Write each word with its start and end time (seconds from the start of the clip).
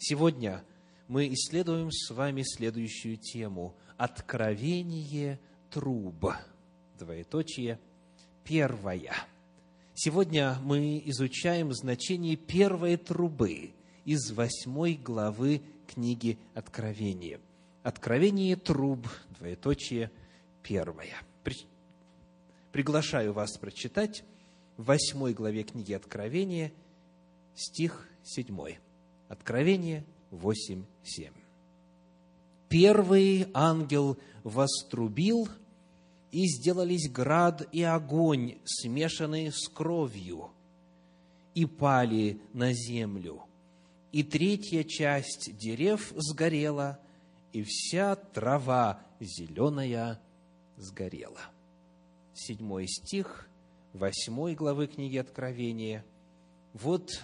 Сегодня 0.00 0.64
мы 1.08 1.26
исследуем 1.34 1.90
с 1.90 2.10
вами 2.10 2.42
следующую 2.44 3.16
тему– 3.16 3.74
«Откровение 3.96 5.40
труб». 5.70 6.24
Двоеточие. 7.00 7.80
Первая. 8.44 9.12
Сегодня 9.94 10.56
мы 10.62 11.02
изучаем 11.06 11.72
значение 11.72 12.36
первой 12.36 12.96
трубы 12.96 13.72
из 14.04 14.30
восьмой 14.30 14.94
главы 14.94 15.62
книги 15.88 16.38
Откровения. 16.54 17.40
Откровение 17.82 18.54
труб, 18.54 19.08
двоеточие, 19.36 20.12
первая. 20.62 21.16
Приглашаю 22.70 23.32
вас 23.32 23.58
прочитать 23.58 24.22
в 24.76 24.84
восьмой 24.84 25.34
главе 25.34 25.64
книги 25.64 25.92
Откровения, 25.92 26.72
стих 27.56 28.08
седьмой. 28.22 28.78
Откровение 29.28 30.04
8.7. 30.30 31.30
Первый 32.68 33.48
ангел 33.54 34.18
вострубил, 34.44 35.48
и 36.30 36.46
сделались 36.46 37.10
град 37.10 37.66
и 37.72 37.82
огонь, 37.82 38.58
смешанные 38.64 39.50
с 39.50 39.68
кровью, 39.68 40.50
и 41.54 41.64
пали 41.64 42.40
на 42.52 42.72
землю. 42.72 43.44
И 44.12 44.22
третья 44.22 44.84
часть 44.84 45.56
дерев 45.56 46.12
сгорела, 46.16 46.98
и 47.52 47.62
вся 47.62 48.14
трава 48.14 49.00
зеленая 49.20 50.20
сгорела. 50.76 51.40
Седьмой 52.34 52.86
стих 52.86 53.48
восьмой 53.92 54.54
главы 54.54 54.86
книги 54.86 55.16
Откровения. 55.16 56.04
Вот 56.74 57.22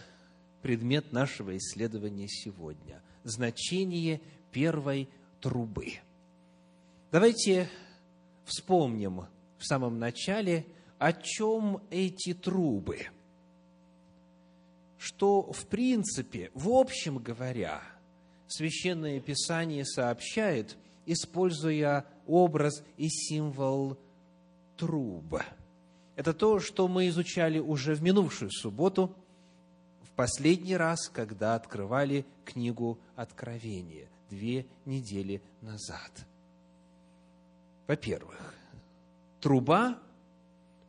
предмет 0.65 1.13
нашего 1.13 1.55
исследования 1.59 2.27
сегодня. 2.27 3.03
Значение 3.23 4.23
первой 4.51 5.11
трубы. 5.43 5.99
Давайте 7.13 7.69
вспомним 8.47 9.27
в 9.59 9.67
самом 9.67 9.99
начале, 9.99 10.65
о 10.99 11.13
чем 11.13 11.83
эти 11.91 12.33
трубы. 12.33 13.09
Что, 14.97 15.53
в 15.53 15.67
принципе, 15.67 16.51
в 16.55 16.71
общем 16.71 17.19
говоря, 17.19 17.83
Священное 18.47 19.21
Писание 19.21 19.85
сообщает, 19.85 20.79
используя 21.05 22.07
образ 22.27 22.83
и 22.97 23.11
символ 23.11 23.99
труб. 24.79 25.43
Это 26.17 26.33
то, 26.33 26.59
что 26.59 26.89
мы 26.89 27.09
изучали 27.09 27.59
уже 27.59 27.95
в 27.95 28.03
минувшую 28.03 28.51
субботу– 28.51 29.15
последний 30.17 30.77
раз, 30.77 31.09
когда 31.09 31.55
открывали 31.55 32.25
книгу 32.45 32.99
Откровения, 33.17 34.09
две 34.31 34.67
недели 34.85 35.43
назад. 35.61 36.27
Во-первых, 37.87 38.55
труба 39.41 39.99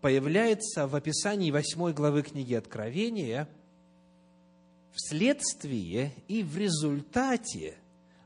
появляется 0.01 0.87
в 0.87 0.95
описании 0.95 1.51
восьмой 1.51 1.93
главы 1.93 2.21
книги 2.21 2.53
Откровения 2.53 3.49
вследствие 4.93 6.13
и 6.27 6.41
в 6.43 6.57
результате 6.57 7.75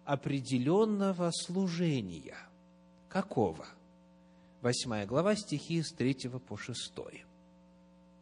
определенного 0.05 1.31
служения. 1.31 2.37
Какого? 3.09 3.65
Восьмая 4.61 5.07
глава, 5.07 5.35
стихи 5.35 5.81
с 5.81 5.91
третьего 5.91 6.37
по 6.39 6.57
шестой. 6.57 7.25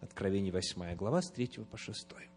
Откровение 0.01 0.53
восьмая 0.53 0.95
глава, 0.95 1.21
с 1.21 1.29
третьего 1.29 1.65
по 1.65 1.77
шестой. 1.77 2.29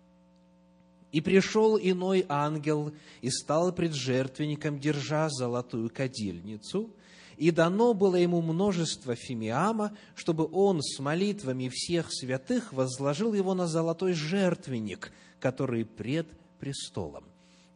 И 1.12 1.20
пришел 1.20 1.76
иной 1.76 2.24
ангел 2.28 2.92
и 3.20 3.30
стал 3.30 3.72
пред 3.72 3.94
жертвенником, 3.94 4.78
держа 4.78 5.28
золотую 5.28 5.90
кадильницу, 5.90 6.90
и 7.36 7.50
дано 7.50 7.94
было 7.94 8.16
ему 8.16 8.42
множество 8.42 9.16
фимиама, 9.16 9.96
чтобы 10.14 10.48
он 10.52 10.82
с 10.82 10.98
молитвами 11.00 11.68
всех 11.72 12.12
святых 12.12 12.72
возложил 12.72 13.34
его 13.34 13.54
на 13.54 13.66
золотой 13.66 14.12
жертвенник, 14.12 15.10
который 15.40 15.84
пред 15.84 16.28
престолом. 16.58 17.24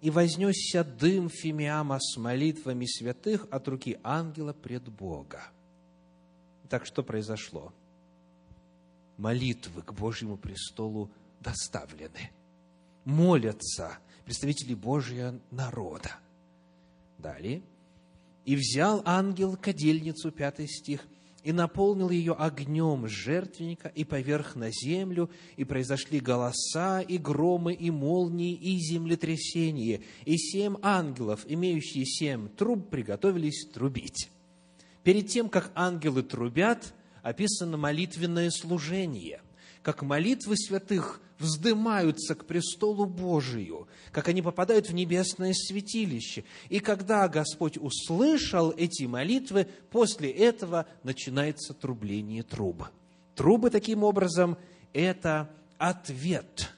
И 0.00 0.10
вознесся 0.10 0.84
дым 0.84 1.30
фимиама 1.30 1.98
с 1.98 2.18
молитвами 2.18 2.84
святых 2.84 3.48
от 3.50 3.66
руки 3.66 3.98
ангела 4.04 4.52
пред 4.52 4.82
Бога. 4.90 5.42
Так 6.68 6.84
что 6.84 7.02
произошло? 7.02 7.72
Молитвы 9.16 9.80
к 9.80 9.92
Божьему 9.94 10.36
престолу 10.36 11.10
доставлены– 11.40 12.30
молятся 13.04 13.98
представители 14.24 14.74
Божьего 14.74 15.38
народа. 15.50 16.16
Далее. 17.18 17.62
«И 18.44 18.56
взял 18.56 19.02
ангел 19.04 19.56
кадильницу», 19.56 20.30
пятый 20.30 20.68
стих, 20.68 21.06
«и 21.42 21.52
наполнил 21.52 22.10
ее 22.10 22.32
огнем 22.32 23.06
жертвенника 23.08 23.88
и 23.88 24.04
поверх 24.04 24.54
на 24.56 24.70
землю, 24.70 25.30
и 25.56 25.64
произошли 25.64 26.20
голоса, 26.20 27.00
и 27.00 27.18
громы, 27.18 27.74
и 27.74 27.90
молнии, 27.90 28.54
и 28.54 28.78
землетрясение, 28.78 30.02
и 30.24 30.36
семь 30.36 30.76
ангелов, 30.82 31.44
имеющие 31.46 32.04
семь 32.04 32.48
труб, 32.48 32.90
приготовились 32.90 33.66
трубить». 33.72 34.30
Перед 35.02 35.28
тем, 35.28 35.50
как 35.50 35.70
ангелы 35.74 36.22
трубят, 36.22 36.94
описано 37.22 37.76
молитвенное 37.76 38.50
служение, 38.50 39.42
как 39.82 40.02
молитвы 40.02 40.56
святых 40.56 41.20
вздымаются 41.38 42.34
к 42.34 42.44
престолу 42.44 43.06
Божию, 43.06 43.88
как 44.12 44.28
они 44.28 44.42
попадают 44.42 44.88
в 44.88 44.94
небесное 44.94 45.52
святилище. 45.52 46.44
И 46.68 46.80
когда 46.80 47.28
Господь 47.28 47.76
услышал 47.76 48.72
эти 48.76 49.04
молитвы, 49.04 49.66
после 49.90 50.30
этого 50.30 50.86
начинается 51.02 51.74
трубление 51.74 52.42
труб. 52.42 52.84
Трубы, 53.34 53.70
таким 53.70 54.04
образом, 54.04 54.56
это 54.92 55.50
ответ 55.78 56.70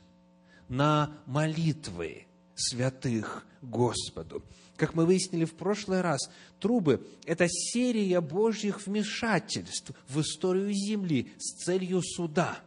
на 0.69 1.13
молитвы 1.27 2.27
святых 2.55 3.47
Господу. 3.61 4.43
Как 4.77 4.95
мы 4.95 5.07
выяснили 5.07 5.45
в 5.45 5.55
прошлый 5.55 6.01
раз, 6.03 6.31
трубы– 6.61 7.07
это 7.27 7.47
серия 7.49 8.21
Божьих 8.21 8.87
вмешательств 8.87 9.93
в 10.09 10.21
историю 10.21 10.73
земли 10.73 11.33
с 11.39 11.65
целью 11.65 12.03
суда– 12.03 12.59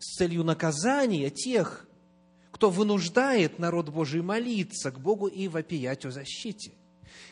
с 0.00 0.16
целью 0.16 0.42
наказания 0.42 1.30
тех, 1.30 1.86
кто 2.50 2.70
вынуждает 2.70 3.58
народ 3.58 3.90
Божий 3.90 4.22
молиться 4.22 4.90
к 4.90 4.98
Богу 4.98 5.28
и 5.28 5.46
вопиять 5.46 6.04
о 6.04 6.10
защите. 6.10 6.72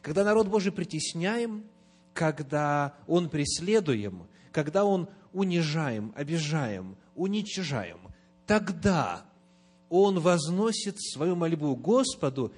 Когда 0.03 0.23
народ 0.23 0.49
Божий 0.49 0.71
притесняем, 0.71 1.65
когда 2.12 2.95
он 3.06 3.29
преследуем, 3.29 4.29
когда 4.53 4.84
он 4.84 5.09
унижаем, 5.33 6.12
обижаем, 6.17 6.97
уничижаем, 7.15 7.99
тогда 8.47 9.25
он 9.89 10.21
возносит 10.21 11.00
свою 11.00 11.37
мольбу 11.37 11.75
Господу, 11.75 12.53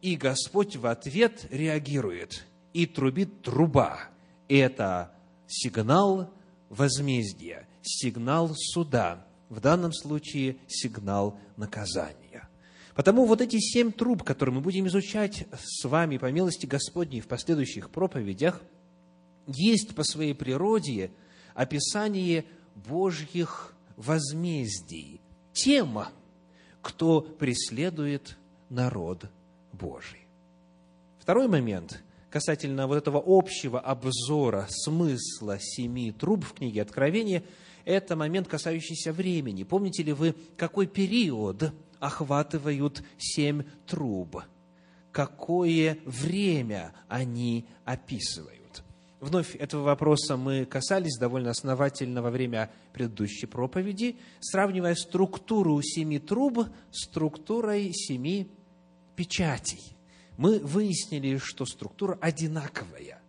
и 0.00 0.16
Господь 0.16 0.76
в 0.76 0.86
ответ 0.86 1.46
реагирует 1.50 2.46
и 2.72 2.86
трубит 2.86 3.42
труба. 3.42 4.10
Это 4.48 5.12
сигнал 5.48 6.32
возмездия, 6.68 7.66
сигнал 7.82 8.52
суда, 8.54 9.25
в 9.48 9.60
данном 9.60 9.92
случае 9.92 10.56
сигнал 10.66 11.38
наказания. 11.56 12.48
Потому 12.94 13.26
вот 13.26 13.40
эти 13.40 13.58
семь 13.58 13.92
труб, 13.92 14.22
которые 14.22 14.54
мы 14.54 14.60
будем 14.60 14.86
изучать 14.88 15.46
с 15.52 15.84
вами 15.84 16.16
по 16.16 16.30
милости 16.30 16.66
Господней 16.66 17.20
в 17.20 17.28
последующих 17.28 17.90
проповедях, 17.90 18.62
есть 19.46 19.94
по 19.94 20.02
своей 20.02 20.34
природе 20.34 21.10
описание 21.54 22.46
Божьих 22.74 23.74
возмездий. 23.96 25.20
Тема, 25.52 26.10
кто 26.80 27.20
преследует 27.20 28.36
народ 28.70 29.26
Божий. 29.72 30.26
Второй 31.18 31.48
момент 31.48 32.02
касательно 32.30 32.86
вот 32.86 32.96
этого 32.96 33.22
общего 33.24 33.78
обзора 33.78 34.66
смысла 34.70 35.58
семи 35.60 36.12
труб 36.12 36.44
в 36.44 36.54
книге 36.54 36.82
Откровения– 36.82 37.42
это 37.86 38.16
момент, 38.16 38.48
касающийся 38.48 39.12
времени. 39.12 39.62
Помните 39.62 40.02
ли 40.02 40.12
вы, 40.12 40.34
какой 40.58 40.86
период 40.86 41.72
охватывают 42.00 43.02
семь 43.16 43.62
труб? 43.86 44.42
Какое 45.12 45.96
время 46.04 46.92
они 47.08 47.64
описывают? 47.84 48.82
Вновь 49.20 49.56
этого 49.56 49.84
вопроса 49.84 50.36
мы 50.36 50.66
касались 50.66 51.16
довольно 51.18 51.50
основательно 51.50 52.20
во 52.20 52.30
время 52.30 52.70
предыдущей 52.92 53.46
проповеди, 53.46 54.16
сравнивая 54.40 54.94
структуру 54.94 55.80
семи 55.80 56.18
труб 56.18 56.66
с 56.90 57.04
структурой 57.04 57.92
семи 57.94 58.50
печатей. 59.14 59.96
Мы 60.36 60.58
выяснили, 60.58 61.38
что 61.38 61.64
структура 61.64 62.18
одинаковая. 62.20 63.22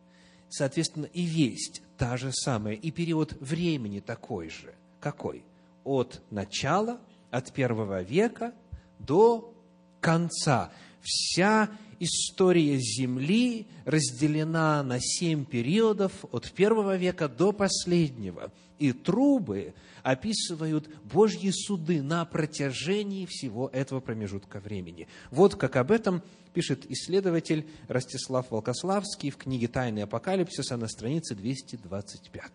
Соответственно, 0.49 1.05
и 1.05 1.23
весть 1.23 1.81
та 1.97 2.17
же 2.17 2.31
самая, 2.31 2.75
и 2.75 2.91
период 2.91 3.33
времени 3.39 3.99
такой 3.99 4.49
же. 4.49 4.73
Какой? 4.99 5.44
От 5.83 6.21
начала, 6.31 6.99
от 7.31 7.51
первого 7.51 8.01
века 8.01 8.53
до 8.99 9.53
конца. 9.99 10.71
вся 11.01 11.69
история 11.99 12.77
Земли 12.79 13.67
разделена 13.85 14.83
на 14.83 14.99
семь 14.99 15.45
периодов 15.45 16.25
от 16.31 16.51
первого 16.51 16.97
века 16.97 17.27
до 17.27 17.51
последнего. 17.51 18.51
И 18.79 18.91
трубы 18.91 19.73
описывают 20.03 20.88
Божьи 21.03 21.49
суды 21.51 22.01
на 22.01 22.23
протяжении 22.25 23.25
всего 23.25 23.69
этого 23.73 23.99
промежутка 23.99 24.59
времени. 24.59 25.07
Вот 25.31 25.55
как 25.55 25.75
об 25.75 25.91
этом 25.91 26.21
пишет 26.53 26.89
исследователь 26.89 27.67
Ростислав 27.88 28.51
Волкославский 28.51 29.31
в 29.31 29.38
книге 29.38 29.67
«Тайный 29.67 30.03
апокалипсиса» 30.03 30.77
на 30.77 30.88
странице 30.88 31.35
225. 31.35 32.51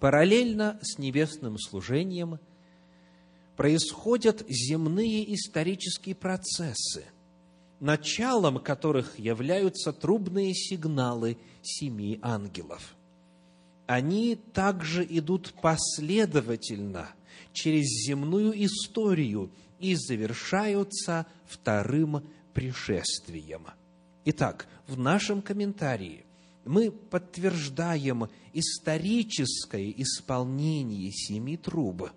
Параллельно 0.00 0.78
с 0.82 0.98
небесным 0.98 1.58
служением 1.58 2.38
происходят 3.56 4.44
земные 4.48 5.34
исторические 5.34 6.14
процессы, 6.14 7.04
началом 7.80 8.58
которых 8.58 9.18
являются 9.18 9.92
трубные 9.92 10.54
сигналы 10.54 11.38
семи 11.62 12.18
ангелов. 12.22 12.94
Они 13.86 14.36
также 14.36 15.04
идут 15.08 15.54
последовательно 15.60 17.08
через 17.52 17.86
земную 18.06 18.52
историю 18.64 19.50
и 19.80 19.96
завершаются 19.96 21.26
вторым 21.46 22.22
пришествием. 22.54 23.66
Итак, 24.26 24.68
в 24.86 24.98
нашем 24.98 25.42
комментарии 25.42 26.24
мы 26.64 26.90
подтверждаем 26.92 28.28
историческое 28.52 29.90
исполнение 29.96 31.10
семи 31.10 31.56
труб 31.56 32.10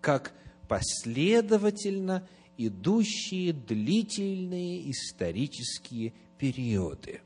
как 0.00 0.32
последовательно 0.68 2.26
идущие 2.56 3.52
длительные 3.52 4.90
исторические 4.90 6.12
периоды. 6.38 7.20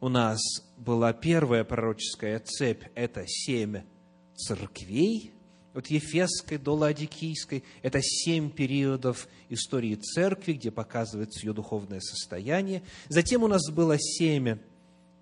У 0.00 0.08
нас 0.08 0.40
была 0.76 1.12
первая 1.12 1.64
пророческая 1.64 2.40
цепь, 2.40 2.84
это 2.94 3.24
семь 3.26 3.82
церквей, 4.34 5.32
от 5.74 5.86
Ефесской 5.86 6.58
до 6.58 6.74
Ладикийской. 6.74 7.64
Это 7.82 8.00
семь 8.02 8.50
периодов 8.50 9.28
истории 9.48 9.94
церкви, 9.94 10.52
где 10.52 10.70
показывается 10.70 11.46
ее 11.46 11.52
духовное 11.52 12.00
состояние. 12.00 12.82
Затем 13.08 13.42
у 13.42 13.48
нас 13.48 13.70
было 13.70 13.98
семь 13.98 14.58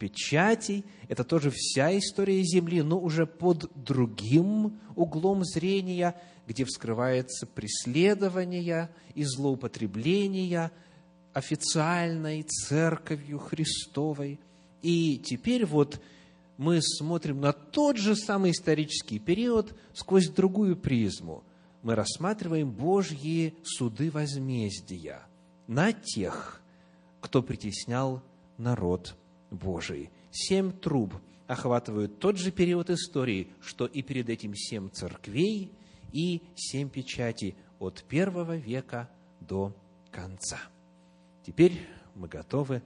печатей. 0.01 0.85
Это 1.09 1.23
тоже 1.23 1.53
вся 1.55 1.97
история 1.97 2.43
Земли, 2.43 2.83
но 2.83 2.99
уже 2.99 3.27
под 3.27 3.71
другим 3.77 4.81
углом 4.97 5.45
зрения, 5.45 6.17
где 6.49 6.65
вскрывается 6.65 7.47
преследование 7.47 8.91
и 9.15 9.23
злоупотребление 9.23 10.73
официальной 11.35 12.43
церковью 12.43 13.39
Христовой. 13.39 14.41
И 14.83 15.19
теперь 15.19 15.67
вот 15.67 16.01
мы 16.57 16.81
смотрим 16.83 17.41
на 17.41 17.53
тот 17.53 17.99
же 17.99 18.17
самый 18.17 18.51
исторический 18.51 19.19
период 19.19 19.79
сквозь 19.93 20.29
другую 20.29 20.77
призму. 20.77 21.45
Мы 21.83 21.95
рассматриваем 21.95 22.71
Божьи 22.71 23.55
суды 23.63 24.11
возмездия 24.11 25.23
на 25.67 25.93
тех, 25.93 26.61
кто 27.21 27.43
притеснял 27.43 28.23
народ 28.59 29.15
Божий. 29.51 30.11
Семь 30.31 30.73
труб 30.73 31.15
охватывают 31.47 32.19
тот 32.19 32.39
же 32.39 32.53
период 32.53 32.91
истории, 32.91 33.49
что 33.61 33.87
и 33.87 34.03
перед 34.03 34.29
этим 34.29 34.55
семь 34.55 34.89
церквей 34.91 35.73
и 36.13 36.43
семь 36.55 36.89
печатей 36.89 37.57
от 37.79 38.05
первого 38.05 38.57
века 38.57 39.11
до 39.41 39.75
конца. 40.11 40.59
Теперь 41.45 41.81
мы 42.15 42.29
готовы 42.29 42.83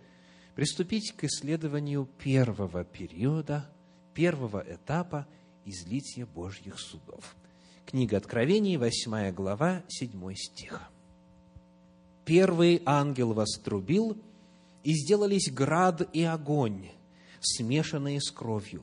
приступить 0.55 1.13
к 1.13 1.25
исследованию 1.25 2.09
первого 2.19 2.85
периода, 2.85 3.71
первого 4.15 4.65
этапа 4.67 5.27
излития 5.65 6.27
Божьих 6.27 6.79
судов. 6.79 7.37
Книга 7.87 8.17
Откровений, 8.17 8.77
8 8.77 9.33
глава, 9.33 9.83
7 9.89 10.35
стих. 10.35 10.91
«Первый 12.25 12.81
ангел 12.87 13.35
вострубил, 13.35 14.17
и 14.85 14.93
сделались 14.93 15.51
град 15.51 16.09
и 16.13 16.23
огонь, 16.23 16.91
смешанные 17.41 18.21
с 18.21 18.31
кровью, 18.31 18.83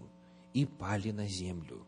и 0.53 0.65
пали 0.65 1.11
на 1.11 1.27
землю. 1.27 1.85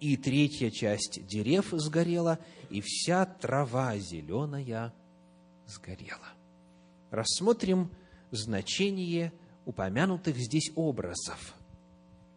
И 0.00 0.16
третья 0.16 0.70
часть 0.70 1.24
дерев 1.26 1.68
сгорела, 1.70 2.40
и 2.70 2.80
вся 2.80 3.24
трава 3.24 3.96
зеленая 3.96 4.92
сгорела». 5.66 6.28
Рассмотрим 7.10 7.90
значение 8.32 9.32
упомянутых 9.64 10.36
здесь 10.36 10.72
образов 10.74 11.54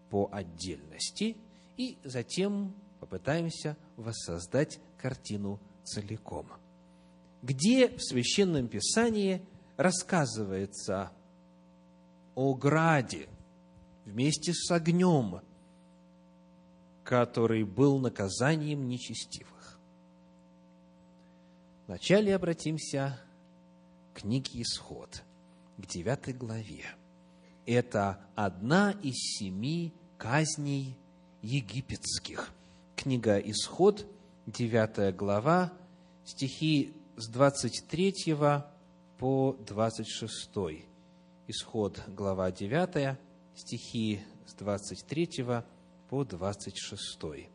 по 0.10 0.30
отдельности 0.32 1.38
и 1.78 1.98
затем 2.04 2.74
попытаемся 3.00 3.78
воссоздать 3.98 4.80
картину 4.98 5.60
целиком. 5.84 6.48
Где 7.42 7.90
в 7.90 8.02
Священном 8.02 8.68
Писании 8.68 9.42
рассказывается 9.78 11.12
о 12.36 12.54
граде 12.54 13.28
вместе 14.06 14.54
с 14.54 14.72
огнем, 14.72 15.42
который 17.04 17.64
был 17.64 18.00
наказанием 18.00 18.88
нечестивых. 18.88 19.80
Вначале 21.88 22.36
обратимся 22.36 23.20
к 24.14 24.22
книге 24.22 24.62
«Исход», 24.62 25.24
к 25.78 25.86
девятой 25.86 26.34
главе. 26.34 26.86
Это 27.66 28.20
одна 28.36 28.92
из 28.92 29.16
семи 29.16 29.94
казней 30.18 30.98
египетских. 31.42 32.52
Книга 32.96 33.38
«Исход», 33.38 34.06
девятая 34.46 35.12
глава, 35.12 35.74
стихи 36.24 36.94
с 37.18 37.28
23 37.28 38.14
по 39.18 39.56
26. 39.66 40.50
Исход, 41.48 42.02
глава 42.08 42.52
9, 42.52 43.18
стихи 43.56 44.20
с 44.46 44.54
23 44.56 45.46
по 46.10 46.26
26. 46.26 47.50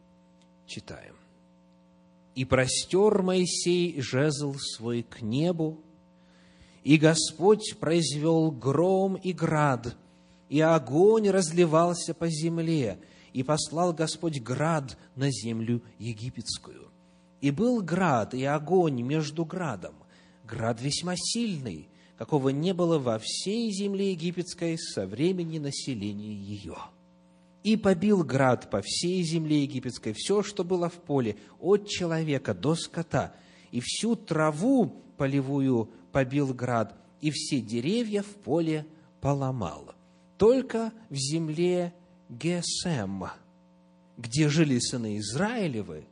Читаем. 0.67 1.17
«И 2.35 2.45
простер 2.45 3.23
Моисей 3.23 4.01
жезл 4.01 4.55
свой 4.55 5.03
к 5.03 5.21
небу, 5.21 5.79
и 6.83 6.97
Господь 6.97 7.77
произвел 7.79 8.51
гром 8.51 9.17
и 9.17 9.33
град, 9.33 9.97
и 10.49 10.61
огонь 10.61 11.29
разливался 11.29 12.15
по 12.15 12.29
земле, 12.29 12.99
и 13.35 13.43
послал 13.43 13.93
Господь 13.93 14.41
град 14.41 14.97
на 15.15 15.31
землю 15.31 15.83
египетскую. 15.99 16.91
И 17.43 17.51
был 17.51 17.83
град 17.83 18.33
и 18.33 18.45
огонь 18.45 19.03
между 19.03 19.45
градом, 19.45 19.95
град 20.51 20.81
весьма 20.83 21.15
сильный, 21.17 21.89
какого 22.19 22.49
не 22.49 22.75
было 22.75 22.99
во 22.99 23.19
всей 23.19 23.71
земле 23.73 24.13
египетской 24.13 24.77
со 24.77 25.07
времени 25.07 25.59
населения 25.59 26.35
ее. 26.35 26.77
И 27.63 27.77
побил 27.77 28.25
град 28.25 28.71
по 28.71 28.83
всей 28.83 29.23
земле 29.23 29.63
египетской 29.63 30.13
все, 30.13 30.43
что 30.43 30.65
было 30.65 30.89
в 30.89 30.95
поле, 30.95 31.37
от 31.61 31.89
человека 31.89 32.55
до 32.55 32.75
скота, 32.75 33.35
и 33.71 33.81
всю 33.81 34.17
траву 34.17 34.93
полевую 35.17 35.91
побил 36.11 36.53
град, 36.53 36.95
и 37.21 37.31
все 37.31 37.61
деревья 37.61 38.23
в 38.23 38.35
поле 38.35 38.87
поломал. 39.21 39.95
Только 40.39 40.93
в 41.11 41.17
земле 41.17 41.93
Гесем, 42.31 43.25
где 44.17 44.49
жили 44.49 44.79
сыны 44.79 45.19
Израилевы, 45.19 46.07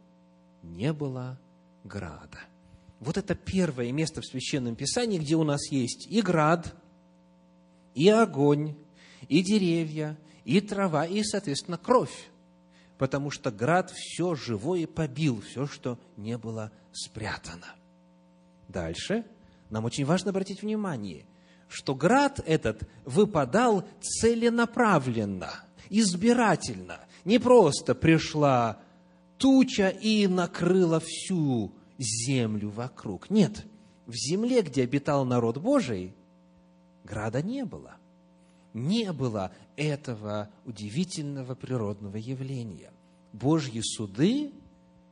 не 0.62 0.92
было 0.92 1.38
града. 1.84 2.38
Вот 3.00 3.16
это 3.16 3.34
первое 3.34 3.92
место 3.92 4.20
в 4.20 4.26
Священном 4.26 4.74
Писании, 4.74 5.18
где 5.18 5.36
у 5.36 5.44
нас 5.44 5.70
есть 5.70 6.06
и 6.10 6.20
град, 6.20 6.74
и 7.94 8.08
огонь, 8.08 8.74
и 9.28 9.42
деревья, 9.42 10.18
и 10.44 10.60
трава, 10.60 11.06
и, 11.06 11.22
соответственно, 11.22 11.78
кровь. 11.78 12.30
Потому 12.96 13.30
что 13.30 13.52
град 13.52 13.92
все 13.92 14.34
живое 14.34 14.86
побил, 14.86 15.40
все, 15.42 15.66
что 15.66 15.98
не 16.16 16.36
было 16.36 16.72
спрятано. 16.92 17.66
Дальше 18.68 19.24
нам 19.70 19.84
очень 19.84 20.04
важно 20.04 20.30
обратить 20.30 20.62
внимание, 20.62 21.24
что 21.68 21.94
град 21.94 22.40
этот 22.44 22.88
выпадал 23.04 23.86
целенаправленно, 24.00 25.64
избирательно. 25.90 27.00
Не 27.24 27.38
просто 27.38 27.94
пришла 27.94 28.80
туча 29.36 29.88
и 29.88 30.26
накрыла 30.26 31.00
всю 31.00 31.72
землю 31.98 32.70
вокруг. 32.70 33.30
Нет, 33.30 33.66
в 34.06 34.14
земле, 34.14 34.62
где 34.62 34.82
обитал 34.82 35.24
народ 35.24 35.58
Божий, 35.58 36.14
града 37.04 37.42
не 37.42 37.64
было. 37.64 37.96
Не 38.74 39.12
было 39.12 39.52
этого 39.76 40.50
удивительного 40.64 41.54
природного 41.54 42.16
явления. 42.16 42.92
Божьи 43.32 43.80
суды 43.82 44.52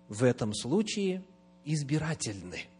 в 0.08 0.22
этом 0.22 0.54
случае 0.54 1.24
избирательны– 1.64 2.60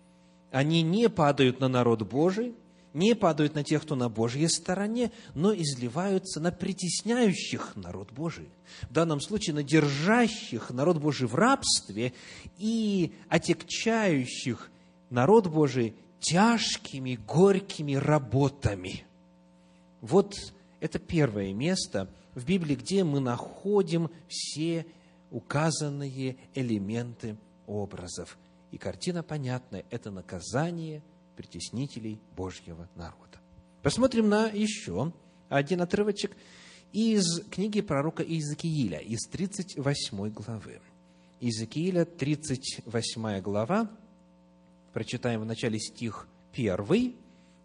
они 0.57 0.81
не 0.83 1.09
падают 1.09 1.61
на 1.61 1.69
народ 1.69 2.03
Божий, 2.03 2.55
не 2.97 3.15
падают 3.15 3.55
на 3.55 3.63
тех, 3.63 3.83
кто 3.83 3.95
на 3.95 4.09
Божьей 4.09 4.49
стороне, 4.49 5.13
но 5.35 5.55
изливаются 5.55 6.41
на 6.41 6.51
притесняющих 6.51 7.77
народ 7.77 8.11
Божий. 8.11 8.49
В 8.89 8.93
данном 8.93 9.21
случае 9.21 9.55
на 9.55 9.63
держащих 9.63 10.71
народ 10.71 10.97
Божий 10.97 11.29
в 11.29 11.35
рабстве 11.35 12.15
и 12.57 13.13
отягчающих 13.29 14.71
народ 15.11 15.47
Божий 15.47 15.95
тяжкими, 16.21 17.17
горькими 17.17 17.97
работами. 17.97 19.05
Вот 20.01 20.35
это 20.81 20.99
первое 20.99 21.53
место 21.53 22.09
в 22.35 22.47
Библии, 22.47 22.77
где 22.77 23.05
мы 23.05 23.21
находим 23.21 24.11
все 24.27 24.87
указанные 25.31 26.39
элементы 26.55 27.37
образов. 27.67 28.39
И 28.71 28.79
картина 28.79 29.23
понятная– 29.23 29.85
это 29.91 30.11
наказание 30.11 31.03
притеснителей 31.37 32.21
Божьего 32.37 32.89
народа. 32.97 33.39
Посмотрим 33.83 34.29
на 34.29 34.47
еще 34.49 35.13
один 35.49 35.81
отрывочек 35.81 36.37
из 36.93 37.43
книги 37.51 37.81
пророка 37.81 38.23
Иезекииля, 38.23 38.99
из 38.99 39.29
38 39.29 40.31
главы. 40.31 40.81
Иезекииля, 41.41 42.05
38 42.05 43.41
глава, 43.41 43.91
прочитаем 44.93 45.43
в 45.43 45.45
начале 45.45 45.79
стих 45.79 46.27
1 46.55 47.15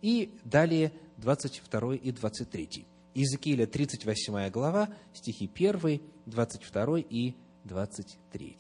и 0.02 0.32
далее 0.44 0.92
22 1.18 1.96
и 1.96 2.12
23. 2.12 2.86
Иезекииля, 3.14 3.68
38 3.68 4.50
глава, 4.50 4.90
стихи 5.14 5.50
1, 5.54 6.02
22 6.26 7.00
и 7.00 7.34
23. 7.64 8.58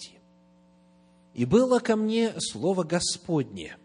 «И 1.33 1.45
было 1.45 1.79
ко 1.79 1.95
мне 1.95 2.33
слово 2.39 2.83
Господне». 2.83 3.77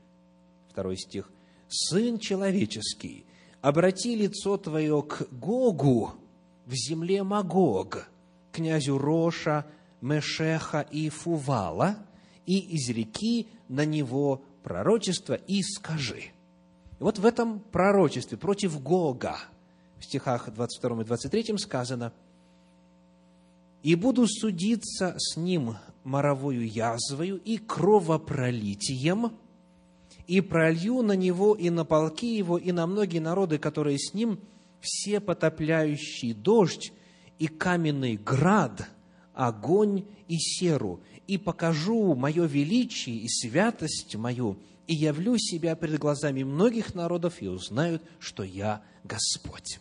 Второй 0.76 0.98
стих. 0.98 1.30
«Сын 1.68 2.18
человеческий, 2.18 3.24
обрати 3.62 4.14
лицо 4.14 4.58
твое 4.58 5.02
к 5.02 5.26
Гогу 5.32 6.12
в 6.66 6.74
земле 6.74 7.22
Магог, 7.22 8.06
князю 8.52 8.98
Роша, 8.98 9.64
Мешеха 10.02 10.82
и 10.82 11.08
Фувала, 11.08 11.96
и 12.44 12.76
изреки 12.76 13.48
на 13.70 13.86
него 13.86 14.42
пророчество 14.62 15.32
и 15.32 15.62
скажи». 15.62 16.24
И 16.98 17.02
вот 17.02 17.18
в 17.18 17.24
этом 17.24 17.60
пророчестве 17.60 18.36
против 18.36 18.78
Гога 18.82 19.38
в 19.98 20.04
стихах 20.04 20.52
22 20.52 21.00
и 21.00 21.04
23 21.06 21.56
сказано– 21.56 22.12
и 23.82 23.94
буду 23.94 24.26
судиться 24.26 25.14
с 25.16 25.36
ним 25.36 25.76
моровою 26.02 26.68
язвою 26.68 27.36
и 27.36 27.56
кровопролитием, 27.56 29.30
и 30.26 30.40
пролью 30.40 31.02
на 31.02 31.12
него 31.12 31.54
и 31.54 31.70
на 31.70 31.84
полки 31.84 32.36
его, 32.36 32.58
и 32.58 32.72
на 32.72 32.86
многие 32.86 33.18
народы, 33.18 33.58
которые 33.58 33.98
с 33.98 34.14
ним, 34.14 34.40
все 34.80 35.20
потопляющий 35.20 36.32
дождь 36.32 36.92
и 37.38 37.46
каменный 37.46 38.16
град, 38.16 38.88
огонь 39.34 40.04
и 40.28 40.36
серу, 40.38 41.00
и 41.26 41.38
покажу 41.38 42.14
мое 42.14 42.46
величие 42.46 43.16
и 43.16 43.28
святость 43.28 44.16
мою, 44.16 44.58
и 44.86 44.94
явлю 44.94 45.36
себя 45.38 45.74
пред 45.76 45.98
глазами 45.98 46.42
многих 46.42 46.94
народов, 46.94 47.42
и 47.42 47.48
узнают, 47.48 48.02
что 48.20 48.42
я 48.42 48.82
Господь 49.04 49.80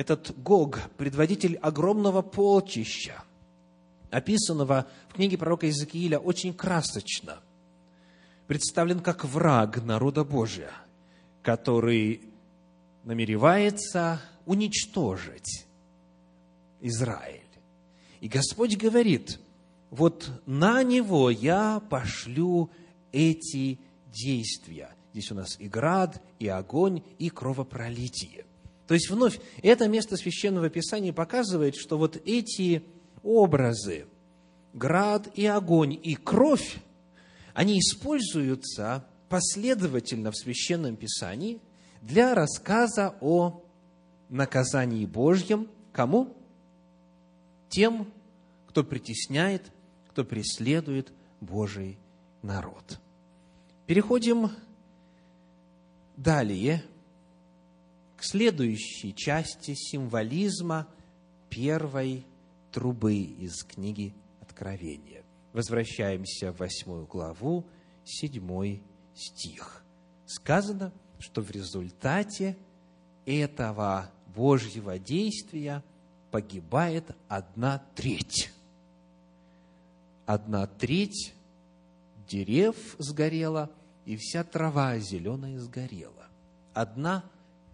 этот 0.00 0.32
Гог, 0.42 0.80
предводитель 0.96 1.56
огромного 1.56 2.22
полчища, 2.22 3.22
описанного 4.10 4.86
в 5.10 5.14
книге 5.14 5.36
пророка 5.36 5.66
Иезекииля 5.66 6.18
очень 6.18 6.54
красочно, 6.54 7.40
представлен 8.50 8.98
как 8.98 9.24
враг 9.24 9.80
народа 9.84 10.24
Божия, 10.24 10.72
который 11.40 12.22
намеревается 13.04 14.20
уничтожить 14.44 15.66
Израиль. 16.80 17.46
И 18.20 18.26
Господь 18.26 18.76
говорит, 18.76 19.38
вот 19.90 20.28
на 20.46 20.82
него 20.82 21.30
я 21.30 21.80
пошлю 21.90 22.70
эти 23.12 23.78
действия. 24.12 24.96
Здесь 25.12 25.30
у 25.30 25.36
нас 25.36 25.54
и 25.60 25.68
град, 25.68 26.20
и 26.40 26.48
огонь, 26.48 27.04
и 27.20 27.30
кровопролитие. 27.30 28.46
То 28.88 28.94
есть, 28.94 29.10
вновь, 29.10 29.38
это 29.62 29.86
место 29.86 30.16
Священного 30.16 30.70
Писания 30.70 31.12
показывает, 31.12 31.76
что 31.76 31.96
вот 31.96 32.20
эти 32.24 32.82
образы, 33.22 34.06
град 34.72 35.28
и 35.36 35.46
огонь 35.46 35.96
и 36.02 36.16
кровь, 36.16 36.80
они 37.54 37.78
используются 37.78 39.06
последовательно 39.28 40.30
в 40.30 40.36
Священном 40.36 40.96
Писании 40.96 41.60
для 42.02 42.34
рассказа 42.34 43.14
о 43.20 43.62
наказании 44.28 45.06
Божьем. 45.06 45.68
Кому? 45.92 46.36
Тем, 47.68 48.12
кто 48.68 48.82
притесняет, 48.84 49.70
кто 50.08 50.24
преследует 50.24 51.12
Божий 51.40 51.98
народ. 52.42 52.98
Переходим 53.86 54.50
далее 56.16 56.84
к 58.16 58.24
следующей 58.24 59.14
части 59.14 59.74
символизма 59.74 60.86
первой 61.48 62.26
трубы 62.70 63.16
из 63.16 63.64
книги 63.64 64.14
Откровения. 64.40 65.24
Возвращаемся 65.52 66.52
в 66.52 66.58
восьмую 66.58 67.06
главу, 67.06 67.66
седьмой 68.04 68.82
стих. 69.14 69.84
Сказано, 70.26 70.92
что 71.18 71.42
в 71.42 71.50
результате 71.50 72.56
этого 73.26 74.10
Божьего 74.34 74.98
действия 74.98 75.82
погибает 76.30 77.10
одна 77.28 77.82
треть. 77.94 78.52
Одна 80.26 80.66
треть 80.66 81.34
дерев 82.28 82.76
сгорела, 82.98 83.70
и 84.06 84.16
вся 84.16 84.44
трава 84.44 84.98
зеленая 84.98 85.58
сгорела. 85.58 86.28
Одна 86.72 87.24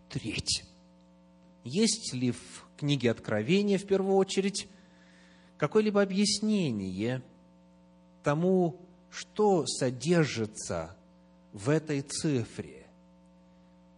треть. 0.09 0.65
Есть 1.65 2.15
ли 2.15 2.31
в 2.33 2.67
книге 2.77 3.11
Откровения, 3.11 3.79
в 3.79 3.87
первую 3.87 4.17
очередь, 4.17 4.69
какое-либо 5.59 6.01
объяснение 6.01 7.23
тому, 8.27 8.81
что 9.09 9.67
содержится 9.67 10.97
в 11.53 11.71
этой 11.71 12.01
цифре? 12.01 12.89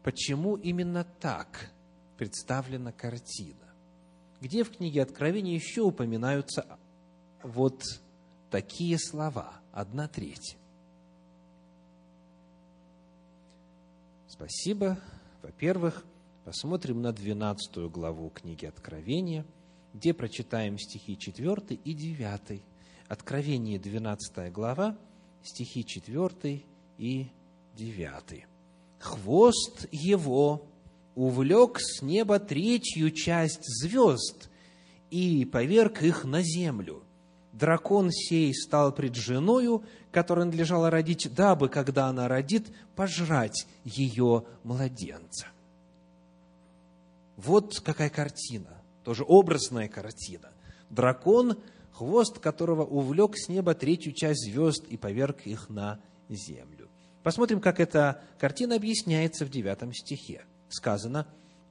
Почему 0.02 0.56
именно 0.56 1.02
так 1.18 1.70
представлена 2.18 2.92
картина? 2.92 3.72
Где 4.42 4.64
в 4.64 4.70
книге 4.76 5.00
Откровения 5.00 5.54
еще 5.54 5.80
упоминаются 5.80 6.78
вот 7.42 7.82
такие 8.50 8.98
слова? 8.98 9.54
Одна 9.72 10.08
треть. 10.08 10.58
Спасибо. 14.26 14.98
Во-первых, 15.42 16.04
посмотрим 16.44 17.00
на 17.00 17.14
12 17.14 17.90
главу 17.90 18.28
книги 18.28 18.66
Откровения, 18.66 19.46
где 19.94 20.12
прочитаем 20.12 20.76
стихи 20.76 21.16
4 21.16 21.76
и 21.82 21.94
9. 21.94 22.62
Откровение, 23.08 23.78
12 23.78 24.52
глава, 24.52 24.96
стихи 25.42 25.82
4 25.82 26.62
и 26.98 27.28
9. 27.74 28.46
«Хвост 28.98 29.86
его 29.90 30.66
увлек 31.14 31.78
с 31.80 32.02
неба 32.02 32.38
третью 32.38 33.10
часть 33.10 33.64
звезд 33.64 34.50
и 35.10 35.46
поверг 35.46 36.02
их 36.02 36.24
на 36.24 36.42
землю. 36.42 37.02
Дракон 37.52 38.10
сей 38.12 38.54
стал 38.54 38.94
пред 38.94 39.16
женою, 39.16 39.84
которой 40.12 40.44
надлежало 40.44 40.90
родить, 40.90 41.32
дабы, 41.34 41.70
когда 41.70 42.08
она 42.08 42.28
родит, 42.28 42.68
пожрать 42.94 43.66
ее 43.84 44.44
младенца. 44.64 45.46
Вот 47.36 47.80
какая 47.80 48.10
картина, 48.10 48.82
тоже 49.02 49.24
образная 49.26 49.88
картина. 49.88 50.50
Дракон, 50.90 51.58
хвост 51.92 52.38
которого 52.38 52.84
увлек 52.84 53.36
с 53.36 53.48
неба 53.48 53.74
третью 53.74 54.12
часть 54.12 54.44
звезд 54.44 54.84
и 54.88 54.96
поверг 54.96 55.42
их 55.46 55.68
на 55.68 56.00
землю. 56.28 56.88
Посмотрим, 57.22 57.60
как 57.60 57.80
эта 57.80 58.22
картина 58.38 58.76
объясняется 58.76 59.44
в 59.44 59.50
девятом 59.50 59.92
стихе. 59.92 60.44
Сказано, 60.68 61.26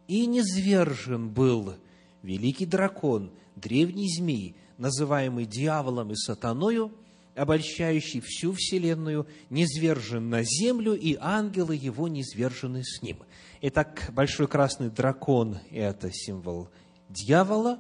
«И 0.07 0.25
низвержен 0.25 1.29
был 1.29 1.75
великий 2.21 2.65
дракон, 2.65 3.31
древний 3.55 4.09
змей, 4.09 4.55
называемый 4.77 5.45
дьяволом 5.45 6.12
и 6.12 6.15
сатаною, 6.15 6.91
обольщающий 7.36 8.21
всю 8.24 8.53
вселенную, 8.53 9.27
низвержен 9.50 10.29
на 10.29 10.43
землю, 10.43 10.93
и 10.93 11.17
ангелы 11.19 11.75
его 11.75 12.07
низвержены 12.07 12.83
с 12.83 13.01
ним. 13.01 13.19
Итак, 13.62 14.09
большой 14.12 14.47
красный 14.47 14.89
дракон– 14.89 15.59
это 15.71 16.12
символ 16.12 16.69
дьявола, 17.09 17.79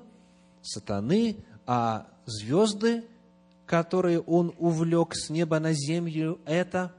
сатаны, 0.61 1.37
а 1.65 2.07
звезды, 2.27 3.03
которые 3.65 4.19
он 4.21 4.53
увлек 4.59 5.15
с 5.15 5.29
неба 5.29 5.59
на 5.59 5.73
землю, 5.73 6.39
это 6.45 6.93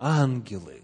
ангелы. 0.00 0.82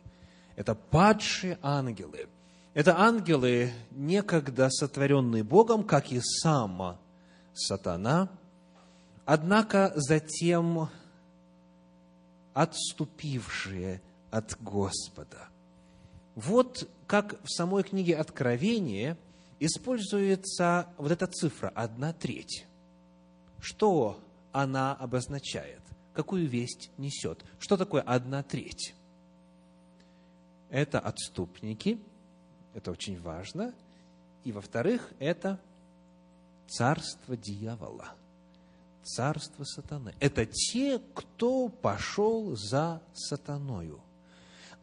Это 0.55 0.75
падшие 0.75 1.59
ангелы. 1.63 2.29
Это 2.75 2.99
ангелы, 2.99 3.73
некогда 3.91 4.69
сотворенные 4.71 5.43
Богом, 5.43 5.85
как 5.85 6.13
и 6.13 6.21
сам 6.21 6.99
сатана, 7.53 8.29
однако 9.25 9.93
затем 9.95 10.89
отступившие 12.53 14.03
от 14.31 14.57
Господа. 14.61 15.49
Вот 16.35 16.89
как 17.07 17.41
в 17.45 17.49
самой 17.49 17.85
книге 17.85 18.17
Откровения 18.17 19.17
используется 19.61 20.89
вот 20.99 21.13
эта 21.13 21.29
цифра– 21.29 21.69
одна 21.75 22.13
треть. 22.13 22.67
Что 23.65 24.21
она 24.53 24.93
обозначает? 24.93 25.81
Какую 26.13 26.47
весть 26.47 26.91
несет? 26.99 27.43
Что 27.59 27.79
такое 27.79 28.03
одна 28.03 28.43
треть? 28.43 28.95
Это 30.69 31.01
отступники, 31.01 31.99
это 32.75 32.91
очень 32.91 33.19
важно. 33.19 33.73
И, 34.45 34.53
во-вторых, 34.53 35.11
это 35.19 35.59
царство 36.69 37.39
дьявола, 37.39 38.13
царство 39.03 39.65
сатаны. 39.65 40.15
Это 40.21 40.45
те, 40.45 40.99
кто 41.15 41.69
пошел 41.71 42.55
за 42.57 43.01
сатаною. 43.15 44.03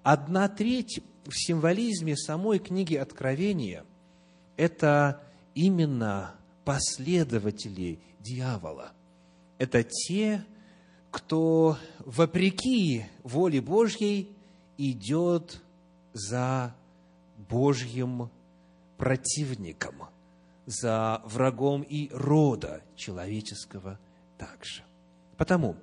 Одна 0.01 0.49
треть 0.49 1.03
в 1.25 1.33
символизме 1.33 2.17
самой 2.17 2.57
книги 2.57 2.95
Откровения– 2.95 3.85
это 4.57 5.21
именно 5.53 6.33
последователи 6.63 7.99
дьявола. 8.19 8.91
Это 9.57 9.83
те, 9.83 10.45
кто 11.11 11.77
вопреки 11.99 13.05
воле 13.23 13.61
Божьей 13.61 14.35
идет 14.77 15.61
за 16.13 16.75
Божьим 17.49 18.29
противником, 18.97 20.07
за 20.65 21.21
врагом 21.25 21.81
и 21.81 22.09
рода 22.11 22.81
человеческого 22.95 23.99
также. 24.37 24.83
Потому, 25.37 25.75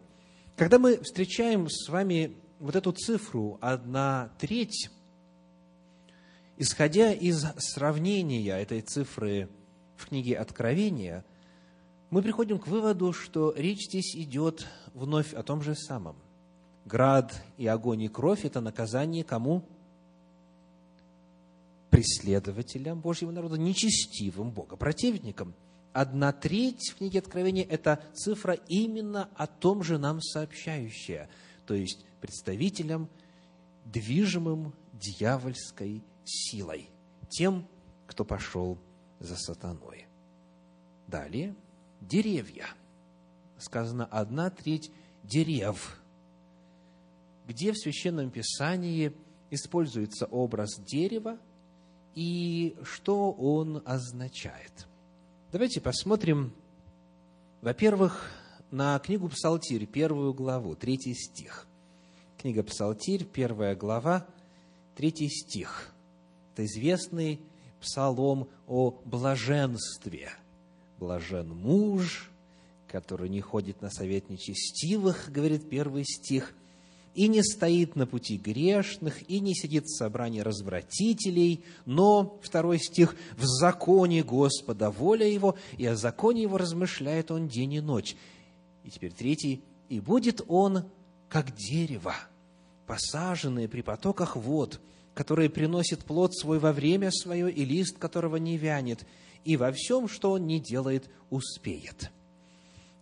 когда 0.57 0.79
мы 0.79 1.01
встречаем 1.03 1.69
с 1.69 1.89
вами 1.89 2.37
вот 2.59 2.75
эту 2.77 2.93
цифру 2.93 3.59
одна 3.61 4.31
треть, 4.39 4.91
исходя 6.57 7.13
из 7.13 7.45
сравнения 7.59 8.57
этой 8.57 8.81
цифры 8.81 9.49
в 9.99 10.07
книге 10.07 10.39
Откровения, 10.39 11.25
мы 12.11 12.23
приходим 12.23 12.59
к 12.59 12.69
выводу, 12.69 13.13
что 13.13 13.53
речь 13.55 13.87
здесь 13.87 14.17
идет 14.17 14.67
вновь 14.95 15.35
о 15.35 15.43
том 15.43 15.61
же 15.61 15.75
самом. 15.75 16.17
Град 16.87 17.35
и 17.59 17.67
огонь 17.67 18.03
и 18.03 18.09
кровь– 18.09 18.45
это 18.45 18.61
наказание 18.61 19.25
кому? 19.25 19.63
Преследователям 21.91 23.01
Божьего 23.01 23.31
народа, 23.31 23.59
нечестивым 23.59 24.53
богопротивникам. 24.53 25.53
Одна 25.93 26.33
треть 26.33 26.93
в 26.93 26.99
книге 26.99 27.19
Откровения– 27.19 27.67
это 27.69 28.03
цифра 28.15 28.55
именно 28.55 29.29
о 29.35 29.47
том 29.47 29.83
же 29.83 29.99
нам 29.99 30.23
сообщающая, 30.23 31.29
то 31.67 31.75
есть 31.75 32.07
представителям, 32.21 33.09
движимым 33.85 34.75
дьявольской 34.93 36.03
силой, 36.25 36.89
тем, 37.29 37.67
кто 38.07 38.25
пошел 38.25 38.79
за 39.21 39.37
сатаной. 39.37 40.07
Далее, 41.07 41.55
деревья. 42.01 42.67
Сказано, 43.59 44.07
одна 44.07 44.51
треть 44.51 44.91
дерев, 45.25 46.01
где 47.47 47.73
в 47.73 47.79
Священном 47.79 48.31
Писании 48.31 49.13
используется 49.51 50.27
образ 50.27 50.79
дерева 50.79 51.39
и 52.15 52.77
что 52.83 53.33
он 53.33 53.83
означает. 53.85 54.87
Давайте 55.51 55.81
посмотрим, 55.81 56.53
во-первых, 57.63 58.31
на 58.71 58.99
книгу 58.99 59.29
Псалтирь, 59.29 59.87
первую 59.87 60.35
главу, 60.35 60.75
третий 60.75 61.15
стих. 61.15 61.67
Книга 62.37 62.63
Псалтирь, 62.63 63.25
первая 63.25 63.75
глава, 63.75 64.27
третий 64.95 65.29
стих. 65.29 65.93
Это 66.53 66.67
известный 66.67 67.41
псалом 67.81 68.49
о 68.67 68.95
блаженстве. 69.05 70.31
Блажен 70.99 71.49
муж, 71.49 72.31
который 72.89 73.29
не 73.29 73.41
ходит 73.41 73.83
на 73.83 73.91
совет 73.91 74.31
нечестивых, 74.31 75.31
говорит 75.31 75.69
первый 75.69 76.05
стих, 76.05 76.55
и 77.15 77.27
не 77.27 77.43
стоит 77.43 77.97
на 77.97 78.07
пути 78.07 78.37
грешных, 78.37 79.29
и 79.29 79.41
не 79.41 79.55
сидит 79.55 79.87
в 79.87 79.97
собрании 79.97 80.41
развратителей, 80.41 81.65
но, 81.85 82.39
второй 82.43 82.79
стих, 82.79 83.17
в 83.37 83.45
законе 83.45 84.23
Господа 84.23 84.91
воля 84.91 85.27
его, 85.27 85.57
и 85.77 85.87
о 85.87 85.97
законе 85.97 86.43
его 86.43 86.59
размышляет 86.59 87.31
он 87.31 87.49
день 87.49 87.75
и 87.75 87.81
ночь. 87.81 88.17
И 88.85 88.91
теперь 88.91 89.13
третий, 89.13 89.63
и 89.89 90.01
будет 90.01 90.43
он 90.47 90.85
как 91.29 91.55
дерево, 91.57 92.15
посаженное 92.87 93.69
при 93.69 93.83
потоках 93.83 94.37
вод, 94.37 94.81
которое 95.19 95.49
приносит 95.49 96.05
плод 96.05 96.33
свой 96.33 96.61
во 96.61 96.73
время 96.73 97.11
свое, 97.11 97.51
и 97.51 97.65
лист 97.65 97.99
которого 97.99 98.37
не 98.37 98.57
вянет, 98.57 99.05
и 99.45 99.57
во 99.57 99.73
всем, 99.73 100.07
что 100.07 100.31
он 100.31 100.47
не 100.47 100.61
делает, 100.61 101.11
успеет. 101.29 102.13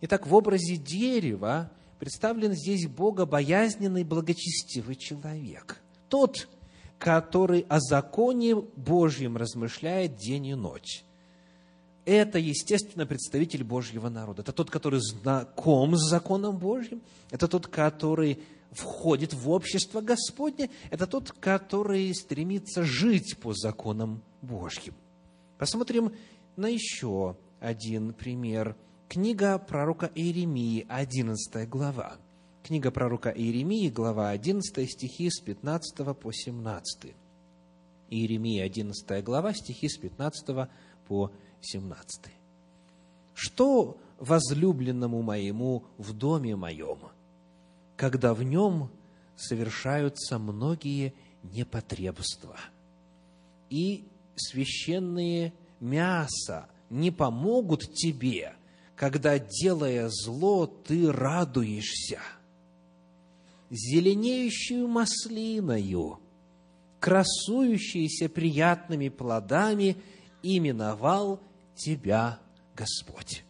Итак, 0.00 0.26
в 0.26 0.34
образе 0.34 0.76
дерева 0.76 1.70
представлен 1.98 2.54
здесь 2.54 2.86
богобоязненный, 2.86 4.02
благочестивый 4.02 4.96
человек. 4.96 5.82
Тот, 6.08 6.48
который 6.98 7.66
о 7.68 7.80
законе 7.80 8.54
Божьем 8.54 9.36
размышляет 9.36 10.16
день 10.16 10.46
и 10.46 10.54
ночь 10.54 11.04
это, 12.06 12.38
естественно, 12.38 13.04
представитель 13.04 13.64
Божьего 13.64 14.08
народа. 14.08 14.42
Это 14.42 14.52
тот, 14.52 14.70
который 14.70 15.00
знаком 15.00 15.96
с 15.96 16.08
законом 16.08 16.56
Божьим. 16.56 17.02
Это 17.32 17.48
тот, 17.48 17.66
который 17.66 18.38
входит 18.72 19.32
в 19.32 19.50
общество 19.50 20.00
Господне. 20.00 20.70
Это 20.90 21.06
тот, 21.06 21.32
который 21.32 22.14
стремится 22.14 22.82
жить 22.82 23.36
по 23.38 23.52
законам 23.54 24.22
Божьим. 24.42 24.94
Посмотрим 25.58 26.12
на 26.56 26.66
еще 26.66 27.36
один 27.60 28.12
пример. 28.12 28.76
Книга 29.08 29.58
пророка 29.58 30.10
Иеремии, 30.14 30.84
11 30.88 31.68
глава. 31.68 32.16
Книга 32.62 32.90
пророка 32.90 33.30
Иеремии, 33.30 33.88
глава 33.88 34.30
11, 34.30 34.90
стихи 34.90 35.30
с 35.30 35.40
15 35.40 36.18
по 36.18 36.32
17. 36.32 37.14
Иеремия, 38.10 38.64
11 38.64 39.24
глава, 39.24 39.54
стихи 39.54 39.88
с 39.88 39.96
15 39.96 40.68
по 41.06 41.30
17. 41.60 42.24
Что 43.34 43.98
возлюбленному 44.18 45.22
моему 45.22 45.84
в 45.98 46.12
доме 46.12 46.56
моем, 46.56 46.98
когда 47.96 48.34
в 48.34 48.42
нем 48.42 48.90
совершаются 49.36 50.38
многие 50.38 51.14
непотребства, 51.42 52.56
и 53.70 54.04
священные 54.36 55.52
мясо 55.80 56.68
не 56.90 57.10
помогут 57.10 57.92
тебе, 57.92 58.54
когда, 58.94 59.38
делая 59.38 60.08
зло, 60.08 60.66
ты 60.66 61.10
радуешься. 61.10 62.20
Зеленеющую 63.70 64.86
маслиною, 64.86 66.20
красующиеся 67.00 68.28
приятными 68.28 69.08
плодами– 69.08 69.96
именовал 70.54 71.40
тебя 71.74 72.38
Господь. 72.74 73.44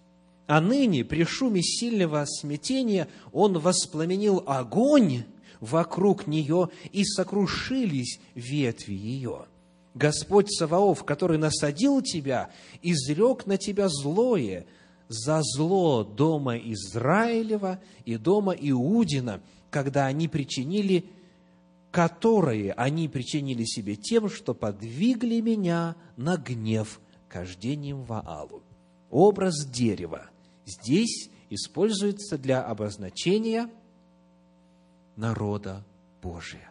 А 0.47 0.61
ныне 0.61 1.05
при 1.05 1.25
шуме 1.25 1.63
сильного 1.63 2.25
смятения 2.25 3.09
он 3.33 3.59
воспламенил 3.59 4.45
огонь 4.47 5.25
вокруг 5.61 6.27
нее, 6.27 6.69
и 6.93 7.05
сокрушились 7.05 8.21
ветви 8.35 8.95
ее. 8.95 9.47
Господь 9.95 10.53
Саваоф, 10.53 11.05
который 11.05 11.39
насадил 11.39 12.03
тебя, 12.03 12.51
изрек 12.83 13.47
на 13.47 13.57
тебя 13.57 13.89
злое, 13.89 14.67
за 15.09 15.41
зло 15.43 16.05
дома 16.05 16.57
Израилева 16.57 17.81
и 18.05 18.17
дома 18.17 18.55
Иудина, 18.59 19.41
когда 19.71 20.07
они 20.07 20.29
причинили 20.29 21.07
которые 21.97 22.75
они 22.75 23.09
причинили 23.09 23.65
себе 23.65 23.97
тем, 23.97 24.29
что 24.29 24.53
подвигли 24.53 25.41
меня 25.41 25.97
на 26.19 26.37
гнев 26.37 27.01
кождением 27.27 28.03
Ваалу. 28.03 28.63
Образ 29.11 29.65
дерева 29.65 30.29
здесь 30.67 31.31
используется 31.49 32.37
для 32.37 32.63
обозначения 32.63 33.71
народа 35.17 35.85
Божия. 36.23 36.71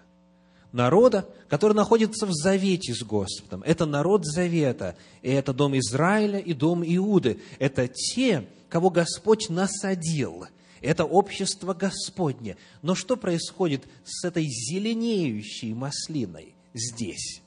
Народа, 0.72 1.28
который 1.48 1.74
находится 1.74 2.26
в 2.26 2.34
завете 2.34 2.94
с 2.94 3.02
Господом. 3.02 3.64
Это 3.64 3.86
народ 3.86 4.26
завета, 4.26 4.96
и 5.22 5.32
это 5.32 5.54
дом 5.54 5.78
Израиля 5.80 6.38
и 6.38 6.54
дом 6.54 6.84
Иуды. 6.84 7.40
Это 7.60 7.88
те, 7.88 8.48
кого 8.70 8.90
Господь 8.90 9.50
насадил– 9.50 10.46
это 10.82 11.06
общество 11.06 11.74
Господне. 11.74 12.58
Но 12.84 12.94
что 12.94 13.18
происходит 13.18 13.86
с 14.04 14.24
этой 14.24 14.46
зеленеющей 14.46 15.74
маслиной? 15.74 16.56
здесь? 16.76 17.42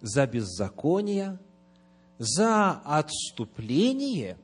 За 0.00 0.26
беззаконие, 0.26 1.38
за 2.18 2.72
отступление 2.84 4.38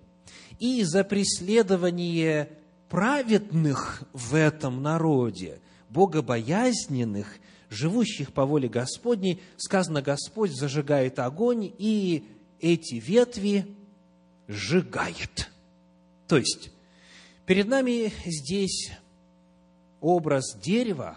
и 0.59 0.83
за 0.85 1.05
преследование 1.05 2.51
праведных 2.89 4.05
в 4.13 4.35
этом 4.35 4.83
народе, 4.83 5.61
богобоязненных, 5.89 7.39
живущих 7.71 8.33
по 8.33 8.47
воле 8.47 8.69
Господней, 8.69 9.43
сказано, 9.57 10.03
Господь 10.03 10.53
зажигает 10.53 11.19
огонь, 11.19 11.73
и 11.79 12.25
эти 12.61 12.95
ветви 12.97 13.67
сжигает. 14.49 15.51
То 16.29 16.37
есть, 16.39 16.71
перед 17.47 17.67
нами 17.69 18.13
здесь 18.25 18.93
образ 20.01 20.57
дерева, 20.63 21.17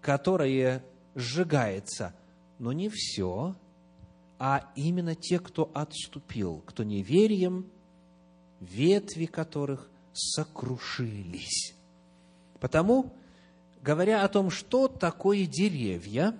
которое 0.00 0.84
сжигается, 1.14 2.14
но 2.58 2.72
не 2.72 2.88
все, 2.88 3.56
а 4.38 4.70
именно 4.76 5.14
те, 5.14 5.38
кто 5.38 5.70
отступил, 5.74 6.62
кто 6.64 6.84
неверием, 6.84 7.70
ветви 8.60 9.26
которых 9.26 9.88
сокрушились. 10.12 11.74
Потому, 12.60 13.12
говоря 13.82 14.24
о 14.24 14.28
том, 14.28 14.50
что 14.50 14.88
такое 14.88 15.46
деревья 15.46 16.38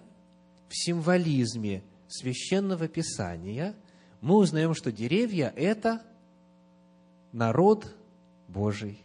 в 0.68 0.76
символизме 0.76 1.82
священного 2.08 2.88
писания, 2.88 3.74
мы 4.20 4.36
узнаем, 4.36 4.74
что 4.74 4.90
деревья– 4.90 5.52
это 5.56 6.02
народ 7.32 7.94
Божий, 8.48 9.00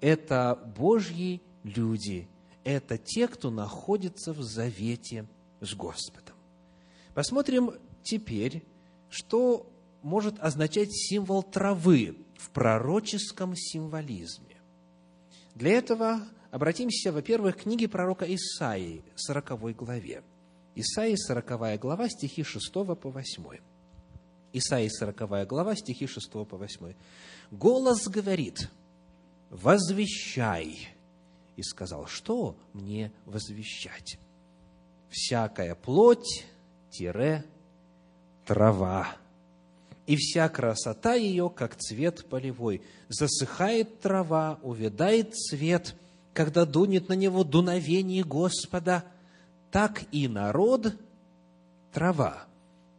это 0.00 0.58
Божьи 0.76 1.42
люди, 1.62 2.28
это 2.64 2.98
те, 2.98 3.28
кто 3.28 3.50
находится 3.50 4.32
в 4.32 4.42
завете 4.42 5.26
с 5.60 5.74
Господом. 5.74 6.34
Посмотрим 7.14 7.72
теперь, 8.02 8.64
что 9.08 9.70
может 10.06 10.38
означать 10.38 10.92
символ 10.92 11.42
травы 11.42 12.16
в 12.36 12.50
пророческом 12.50 13.56
символизме. 13.56 14.56
Для 15.56 15.72
этого 15.72 16.22
обратимся, 16.52 17.10
во-первых, 17.10 17.56
к 17.56 17.62
книге 17.62 17.88
пророка 17.88 18.24
Исаии, 18.24 19.02
40 19.16 19.74
главе. 19.74 20.22
Исаии, 20.76 21.16
40 21.16 21.80
глава, 21.80 22.08
стихи 22.08 22.44
6 22.44 22.72
по 22.72 22.94
8. 22.94 23.44
Исаии, 24.52 24.88
40 24.88 25.48
глава, 25.48 25.74
стихи 25.74 26.06
6 26.06 26.30
по 26.30 26.56
8. 26.56 26.94
«Голос 27.50 28.06
говорит, 28.06 28.70
возвещай». 29.50 30.88
И 31.56 31.62
сказал, 31.62 32.06
что 32.06 32.56
мне 32.74 33.10
возвещать? 33.24 34.20
Всякая 35.10 35.74
плоть, 35.74 36.46
тире, 36.90 37.44
трава 38.44 39.16
и 40.06 40.16
вся 40.16 40.48
красота 40.48 41.14
ее, 41.14 41.50
как 41.50 41.76
цвет 41.76 42.26
полевой. 42.28 42.82
Засыхает 43.08 44.00
трава, 44.00 44.58
увядает 44.62 45.34
цвет, 45.34 45.96
когда 46.32 46.64
дунет 46.64 47.08
на 47.08 47.14
него 47.14 47.44
дуновение 47.44 48.24
Господа, 48.24 49.04
так 49.70 50.02
и 50.12 50.28
народ– 50.28 50.94
трава. 51.96 52.44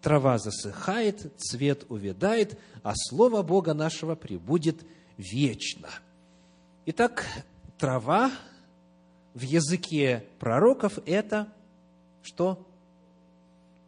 Трава 0.02 0.40
засыхает, 0.40 1.32
цвет 1.38 1.86
увядает, 1.90 2.58
а 2.82 2.94
Слово 2.96 3.44
Бога 3.44 3.76
нашего 3.76 4.16
пребудет 4.16 4.84
вечно. 5.18 5.90
Итак, 6.88 7.26
трава 7.78 8.32
в 9.36 9.42
языке 9.42 10.26
пророков– 10.40 10.98
это 11.06 11.48
что? 12.24 12.66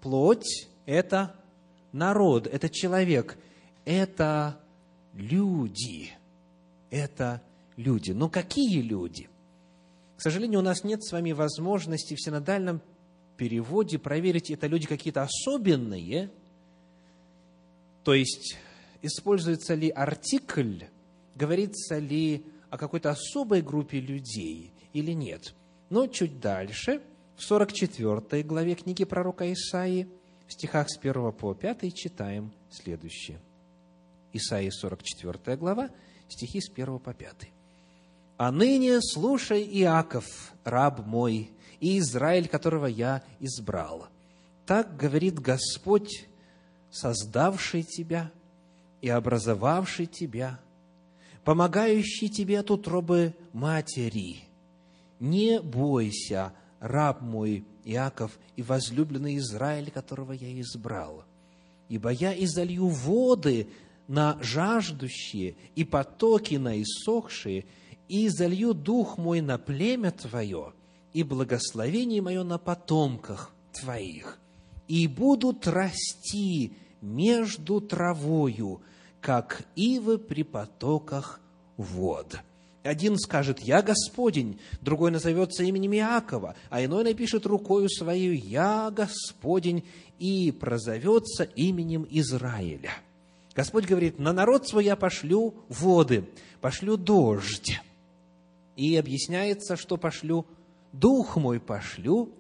Плоть– 0.02 0.68
это 0.86 1.36
народ, 1.92 2.48
это 2.48 2.70
человек, 2.70 3.38
это 3.86 4.60
люди. 5.14 6.12
Это 6.90 7.42
люди. 7.78 8.12
Но 8.12 8.30
какие 8.30 8.82
люди? 8.82 9.30
К 10.18 10.22
сожалению, 10.22 10.60
у 10.60 10.64
нас 10.64 10.84
нет 10.84 11.04
с 11.04 11.12
вами 11.12 11.32
возможности 11.32 12.16
в 12.16 12.22
синодальном 12.22 12.82
переводе 13.38 13.98
проверить, 13.98 14.52
это 14.52 14.68
люди 14.68 14.86
какие-то 14.86 15.22
особенные, 15.22 16.30
то 18.04 18.14
есть 18.14 18.58
используется 19.02 19.76
ли 19.76 19.90
артикль, 19.90 20.84
говорится 21.36 22.00
ли 22.00 22.44
о 22.70 22.78
какой-то 22.78 23.12
особой 23.12 23.62
группе 23.62 24.02
людей 24.02 24.74
или 24.92 25.12
нет. 25.12 25.54
Но 25.90 26.08
чуть 26.08 26.42
дальше, 26.42 27.02
в 27.38 27.44
44 27.44 28.44
главе 28.44 28.76
книги 28.76 29.06
пророка 29.06 29.52
Исаии, 29.54 30.10
в 30.50 30.54
стихах 30.54 30.90
с 30.90 30.98
1 30.98 31.32
по 31.34 31.54
5 31.54 31.94
читаем 31.94 32.52
следующее. 32.72 33.40
Исаия 34.34 34.72
44 34.72 35.56
глава, 35.58 35.92
стихи 36.28 36.60
с 36.60 36.72
1 36.72 36.98
по 36.98 37.14
5. 37.14 37.52
«А 38.38 38.52
ныне 38.52 39.00
слушай, 39.00 39.62
Иаков, 39.62 40.26
раб 40.64 41.06
мой, 41.06 41.52
и 41.80 42.00
Израиль, 42.00 42.48
которого 42.48 42.88
я 42.88 43.22
избрал. 43.40 44.08
Так 44.66 44.98
говорит 44.98 45.40
Господь, 45.40 46.28
создавший 46.90 47.84
тебя 47.84 48.32
и 49.02 49.10
образовавший 49.10 50.08
тебя, 50.08 50.60
помогающий 51.44 52.28
тебе 52.28 52.60
от 52.60 52.72
утробы 52.72 53.36
матери. 53.54 54.46
Не 55.20 55.62
бойся, 55.62 56.54
раб 56.80 57.22
мой 57.22 57.66
Иаков 57.90 58.38
и 58.56 58.62
возлюбленный 58.62 59.38
Израиль, 59.38 59.92
которого 59.92 60.34
я 60.34 60.60
избрал. 60.62 61.24
Ибо 61.90 62.12
я 62.12 62.34
изолью 62.34 62.88
воды 62.88 63.68
на 64.08 64.38
жаждущие 64.42 65.56
и 65.76 65.84
потоки 65.84 66.56
на 66.56 66.82
иссохшие, 66.82 67.66
и 68.08 68.28
изолью 68.28 68.74
дух 68.74 69.18
мой 69.18 69.42
на 69.42 69.58
племя 69.58 70.12
твое, 70.12 70.74
и 71.14 71.24
благословение 71.24 72.22
мое 72.22 72.44
на 72.44 72.58
потомках 72.60 73.52
твоих, 73.72 74.40
и 74.88 75.08
будут 75.08 75.68
расти 75.68 76.74
между 77.02 77.82
травою, 77.82 78.82
как 79.22 79.64
ивы 79.76 80.18
при 80.18 80.44
потоках 80.44 81.40
вод». 81.78 82.40
Один 82.84 83.18
скажет 83.18 83.60
«Я 83.60 83.82
Господень», 83.82 84.60
другой 84.80 85.12
назовется 85.12 85.64
именем 85.64 85.94
Иакова, 85.94 86.56
а 86.70 86.84
иной 86.84 87.04
напишет 87.04 87.46
рукою 87.46 87.90
свою 87.90 88.34
«Я 88.34 88.90
Господень» 88.90 89.84
и 90.18 90.52
прозовется 90.52 91.44
именем 91.44 92.08
Израиля. 92.10 92.92
Господь 93.54 93.86
говорит, 93.86 94.20
на 94.20 94.32
народ 94.32 94.68
свой 94.68 94.86
я 94.86 94.96
пошлю 94.96 95.56
воды, 95.68 96.30
пошлю 96.62 96.96
дождь. 96.96 97.82
И 98.78 98.96
объясняется, 98.96 99.76
что 99.76 99.98
пошлю, 99.98 100.46
дух 100.94 101.36
мой 101.36 101.60
пошлю, 101.60 102.32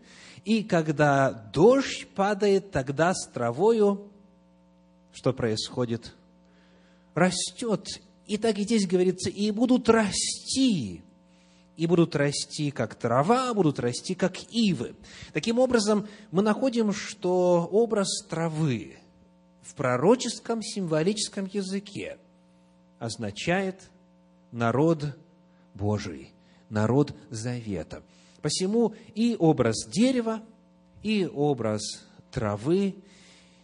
и 0.45 0.63
когда 0.63 1.31
дождь 1.31 2.07
падает, 2.15 2.71
тогда 2.71 3.13
с 3.13 3.27
травою, 3.27 4.09
что 5.11 5.33
происходит? 5.33 6.15
Растет 7.13 7.85
и 8.29 8.37
так 8.37 8.59
и 8.59 8.63
здесь 8.63 8.85
говорится, 8.85 9.31
и 9.31 9.49
будут 9.49 9.89
расти, 9.89 11.01
и 11.75 11.87
будут 11.87 12.15
расти 12.15 12.69
как 12.69 12.93
трава, 12.93 13.51
будут 13.55 13.79
расти 13.79 14.13
как 14.13 14.37
ивы. 14.51 14.95
Таким 15.33 15.57
образом, 15.57 16.07
мы 16.29 16.43
находим, 16.43 16.93
что 16.93 17.67
образ 17.71 18.23
травы 18.29 18.97
в 19.63 19.73
пророческом 19.73 20.61
символическом 20.61 21.49
языке 21.51 22.19
означает 22.99 23.89
народ 24.51 25.17
Божий, 25.73 26.31
народ 26.69 27.15
Завета. 27.31 28.03
Посему 28.43 28.93
и 29.15 29.35
образ 29.39 29.87
дерева, 29.89 30.43
и 31.01 31.25
образ 31.25 31.81
травы 32.29 32.93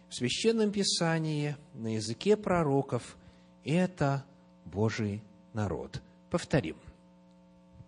в 0.08 0.14
Священном 0.16 0.72
Писании 0.72 1.54
на 1.72 1.94
языке 1.94 2.36
пророков– 2.36 3.16
это 3.64 4.24
Божий 4.66 5.22
народ. 5.52 6.02
Повторим. 6.30 6.76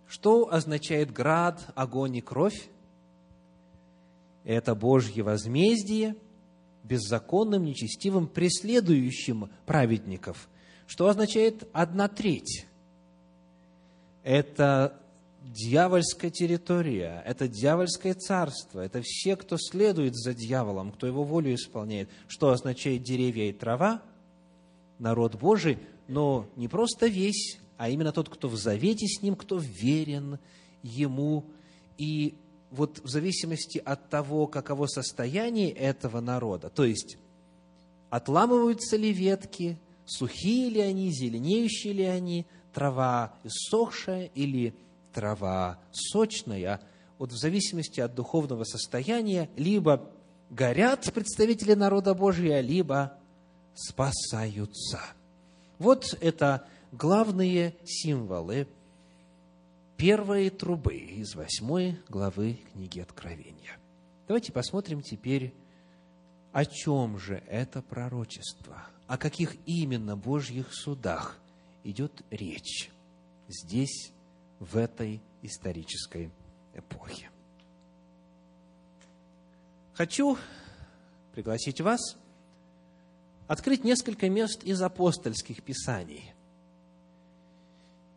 Что 0.07 0.53
означает 0.53 1.13
град, 1.13 1.71
огонь 1.75 2.17
и 2.17 2.21
кровь? 2.21 2.69
Это 4.45 4.75
Божье 4.75 5.23
возмездие 5.23 6.17
беззаконным, 6.85 7.65
нечестивым, 7.65 8.27
преследующим 8.27 9.51
праведников. 9.67 10.49
Что 10.87 11.09
означает 11.09 11.69
одна 11.75 12.09
треть? 12.09 12.67
Это 14.23 14.99
дьявольская 15.43 16.31
территория, 16.31 17.23
это 17.27 17.49
дьявольское 17.49 18.15
царство, 18.15 18.81
это 18.81 19.03
все, 19.03 19.37
кто 19.37 19.57
следует 19.59 20.15
за 20.17 20.33
дьяволом, 20.33 20.93
кто 20.93 21.07
его 21.07 21.25
волю 21.25 21.55
исполняет. 21.55 22.09
Что 22.27 22.51
означает 22.51 23.03
деревья 23.03 23.51
и 23.51 23.53
трава? 23.53 24.03
Народ 24.99 25.35
Божий– 25.35 25.79
но 26.09 26.47
не 26.57 26.67
просто 26.67 27.07
весь, 27.07 27.59
а 27.77 27.89
именно 27.89 28.13
тот, 28.13 28.29
кто 28.29 28.49
в 28.49 28.57
завете 28.57 29.07
с 29.07 29.23
ним, 29.23 29.37
кто 29.37 29.59
верен 29.59 30.39
ему. 30.83 31.45
И 31.99 32.35
вот 32.71 33.01
в 33.05 33.09
зависимости 33.09 33.79
от 33.79 34.09
того, 34.09 34.47
каково 34.47 34.87
состояние 34.87 35.71
этого 35.71 36.21
народа, 36.21 36.71
то 36.71 36.85
есть 36.85 37.19
отламываются 38.11 38.97
ли 38.97 39.13
ветки, 39.13 39.79
сухие 40.07 40.71
ли 40.71 40.81
они, 40.81 41.11
зеленеющие 41.11 41.93
ли 41.93 42.05
они, 42.05 42.47
трава 42.73 43.35
иссохшая 43.45 44.31
или 44.35 44.75
трава 45.13 45.79
сочная, 45.93 46.81
вот 47.19 47.33
в 47.33 47.37
зависимости 47.37 48.01
от 48.01 48.15
духовного 48.15 48.65
состояния, 48.65 49.51
либо 49.57 50.11
горят 50.51 51.13
представители 51.13 51.75
народа 51.75 52.15
Божия, 52.15 52.61
либо 52.61 53.19
спасаются. 53.75 55.01
Вот 55.79 56.17
это 56.21 56.67
главные 56.93 57.77
символы 57.85 58.67
первой 59.97 60.51
трубы 60.51 60.97
из 60.97 61.35
восьмой 61.35 61.99
главы 62.09 62.61
книги 62.73 63.01
Откровения. 63.01 63.79
Давайте 64.27 64.53
посмотрим 64.53 65.03
теперь, 65.03 65.55
о 66.53 66.65
чем 66.65 67.19
же 67.19 67.43
это 67.49 67.83
пророчество, 67.83 68.87
о 69.07 69.19
каких 69.19 69.57
именно 69.67 70.17
Божьих 70.17 70.73
судах 70.75 71.39
идет 71.85 72.23
речь 72.31 72.91
здесь, 73.49 74.13
в 74.59 74.77
этой 74.77 75.23
исторической 75.43 76.31
эпохе. 76.75 77.31
Хочу 79.95 80.37
пригласить 81.33 81.81
вас 81.81 82.17
открыть 83.49 83.83
несколько 83.83 84.29
мест 84.29 84.63
из 84.63 84.81
апостольских 84.81 85.63
писаний. 85.63 86.33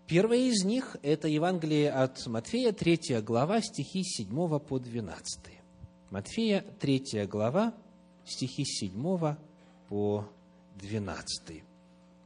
Первое 0.06 0.50
из 0.50 0.65
них– 0.65 0.98
это 1.04 1.30
Евангелие 1.30 1.89
от 1.89 2.28
Матфея, 2.28 2.74
3 2.74 3.22
глава, 3.22 3.62
стихи 3.62 4.04
7 4.04 4.60
по 4.60 4.78
12. 4.78 5.39
Матфея, 6.10 6.65
3 6.80 7.26
глава, 7.28 7.74
стихи 8.26 8.65
7 8.65 9.36
по 9.88 10.28
12. 10.76 11.63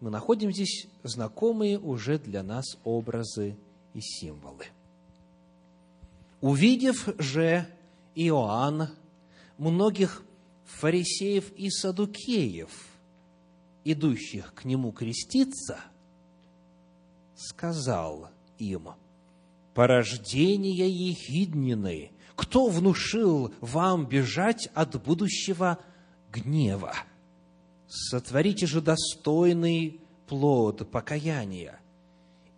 Мы 0.01 0.09
находим 0.09 0.51
здесь 0.51 0.87
знакомые 1.03 1.77
уже 1.77 2.17
для 2.17 2.41
нас 2.41 2.65
образы 2.83 3.55
и 3.93 4.01
символы. 4.01 4.65
Увидев 6.41 7.07
же 7.19 7.67
Иоанн 8.15 8.89
многих 9.59 10.23
фарисеев 10.65 11.51
и 11.55 11.69
садукеев, 11.69 12.94
идущих 13.85 14.53
к 14.53 14.65
нему 14.65 14.91
креститься, 14.91 15.79
сказал 17.35 18.29
им, 18.57 18.89
«Порождение 19.73 20.89
ехиднины, 20.89 22.11
кто 22.35 22.67
внушил 22.67 23.53
вам 23.61 24.07
бежать 24.07 24.69
от 24.73 25.01
будущего 25.01 25.79
гнева? 26.31 26.93
Сотворите 27.87 28.65
же 28.65 28.81
достойный 28.81 30.01
плод 30.27 30.89
покаяния. 30.89 31.79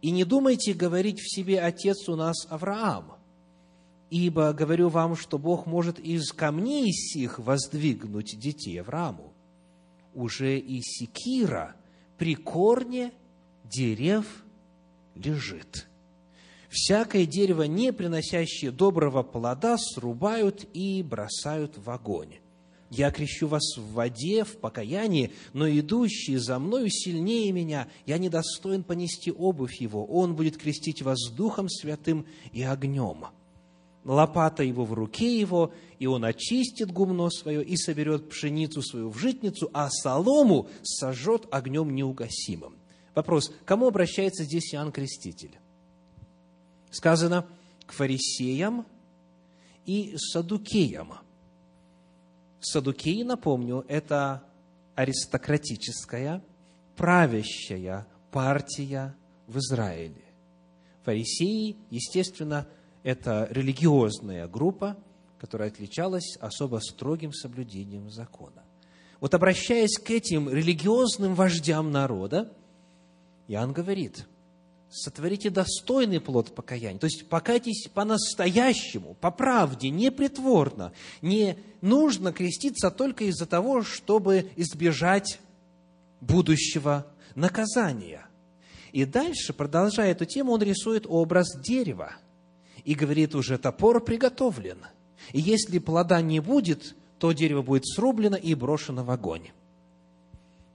И 0.01 0.11
не 0.11 0.23
думайте 0.23 0.73
говорить 0.73 1.19
в 1.19 1.29
себе, 1.29 1.59
отец 1.59 2.07
у 2.07 2.15
нас 2.15 2.47
Авраам, 2.49 3.13
ибо 4.09 4.53
говорю 4.53 4.89
вам, 4.89 5.15
что 5.15 5.37
Бог 5.37 5.65
может 5.65 5.99
из 5.99 6.31
камней 6.31 6.91
сих 6.91 7.39
воздвигнуть 7.39 8.39
детей 8.39 8.79
Аврааму. 8.79 9.33
Уже 10.17 10.58
и 10.58 10.82
секира 10.82 11.75
при 12.17 12.34
корне 12.34 13.12
дерев 13.63 14.25
лежит. 15.13 15.88
Всякое 16.69 17.27
дерево, 17.27 17.63
не 17.63 17.93
приносящее 17.93 18.71
доброго 18.71 19.21
плода, 19.21 19.77
срубают 19.77 20.65
и 20.73 21.03
бросают 21.03 21.77
в 21.77 21.88
огонь. 21.91 22.39
Я 22.89 23.12
крещу 23.12 23.47
вас 23.47 23.77
в 23.77 23.93
воде, 23.93 24.43
в 24.43 24.58
покаянии, 24.58 25.34
но 25.53 25.69
идущий 25.69 26.38
за 26.38 26.58
мною 26.58 26.89
сильнее 26.89 27.51
меня, 27.51 27.88
я 28.08 28.17
недостоин 28.17 28.82
понести 28.82 29.32
обувь 29.32 29.80
его. 29.80 30.03
Он 30.03 30.36
будет 30.36 30.58
крестить 30.58 31.03
вас 31.03 31.30
Духом 31.30 31.69
Святым 31.69 32.25
и 32.53 32.63
огнем. 32.63 33.25
Лопата 34.07 34.63
его 34.63 34.85
в 34.85 34.93
руке 34.93 35.39
его, 35.39 35.71
и 35.99 36.07
он 36.07 36.25
очистит 36.25 36.91
гумно 36.91 37.29
свое 37.29 37.63
и 37.63 37.77
соберет 37.77 38.29
пшеницу 38.29 38.81
свою 38.81 39.09
в 39.09 39.17
житницу, 39.19 39.69
а 39.73 39.89
солому 39.91 40.67
сожжет 40.81 41.45
огнем 41.51 41.93
неугасимым. 41.93 42.75
Вопрос, 43.13 43.51
кому 43.65 43.87
обращается 43.87 44.45
здесь 44.45 44.73
Иоанн 44.73 44.91
Креститель? 44.91 45.59
Сказано, 46.89 47.45
к 47.85 47.91
фарисеям 47.91 48.85
и 49.85 50.15
садукеям– 50.17 51.13
Садукеи, 52.59 53.23
напомню, 53.23 53.85
это 53.87 54.43
аристократическая, 54.95 56.43
правящая 56.95 58.07
партия 58.31 59.15
в 59.47 59.59
Израиле. 59.59 60.23
Фарисеи, 61.03 61.77
естественно, 61.89 62.67
это 63.07 63.47
религиозная 63.49 64.49
группа, 64.49 64.97
которая 65.39 65.69
отличалась 65.69 66.35
особо 66.41 66.79
строгим 66.79 67.31
соблюдением 67.31 68.09
закона. 68.09 68.63
Вот 69.21 69.33
обращаясь 69.33 69.97
к 69.97 70.11
этим 70.11 70.49
религиозным 70.49 71.33
вождям 71.33 71.89
народа, 71.89 72.51
Иоанн 73.47 73.71
говорит– 73.71 74.27
сотворите 74.89 75.49
достойный 75.49 76.19
плод 76.19 76.53
покаяния. 76.53 76.99
То 76.99 77.07
есть 77.07 77.29
покайтесь 77.29 77.87
по-настоящему, 77.93 79.15
по 79.15 79.31
правде, 79.31 79.89
не 79.89 80.11
притворно. 80.11 80.91
Не 81.21 81.57
нужно 81.79 82.33
креститься 82.33 82.91
только 82.91 83.23
из-за 83.25 83.45
того, 83.45 83.83
чтобы 83.83 84.51
избежать 84.57 85.39
будущего 86.19 87.07
наказания. 87.35 88.25
И 88.91 89.05
дальше, 89.05 89.53
продолжая 89.53 90.11
эту 90.11 90.25
тему, 90.25 90.51
он 90.51 90.61
рисует 90.61 91.05
образ 91.07 91.57
дерева 91.61 92.13
и 92.88 92.95
говорит, 92.95 93.36
уже 93.36 93.58
топор 93.58 94.02
приготовлен. 94.02 94.78
И 95.34 95.41
если 95.41 95.78
плода 95.78 96.21
не 96.21 96.39
будет, 96.39 96.95
то 97.19 97.34
дерево 97.34 97.62
будет 97.62 97.86
срублено 97.86 98.38
и 98.38 98.56
брошено 98.56 99.04
в 99.04 99.12
огонь. 99.12 99.50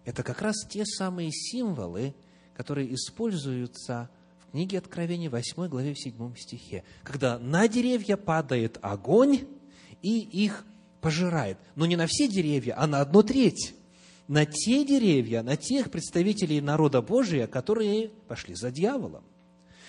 Это 0.04 0.22
как 0.22 0.42
раз 0.42 0.66
те 0.68 0.84
самые 0.84 1.30
символы, 1.32 2.14
которые 2.54 2.94
используются 2.94 4.10
в 4.40 4.50
книге 4.50 4.76
Откровения 4.76 5.30
8 5.30 5.68
главе 5.68 5.94
в 5.94 5.98
7 5.98 6.34
стихе, 6.36 6.84
когда 7.02 7.38
на 7.38 7.66
деревья 7.66 8.18
падает 8.18 8.78
огонь 8.82 9.46
и 10.02 10.18
их 10.18 10.66
пожирает. 11.00 11.56
Но 11.76 11.86
не 11.86 11.96
на 11.96 12.06
все 12.06 12.28
деревья, 12.28 12.74
а 12.76 12.86
на 12.86 13.00
одну 13.00 13.22
треть. 13.22 13.74
На 14.28 14.44
те 14.44 14.84
деревья, 14.84 15.42
на 15.42 15.56
тех 15.56 15.90
представителей 15.90 16.60
народа 16.60 17.00
Божия, 17.00 17.46
которые 17.46 18.10
пошли 18.28 18.54
за 18.54 18.70
дьяволом, 18.70 19.24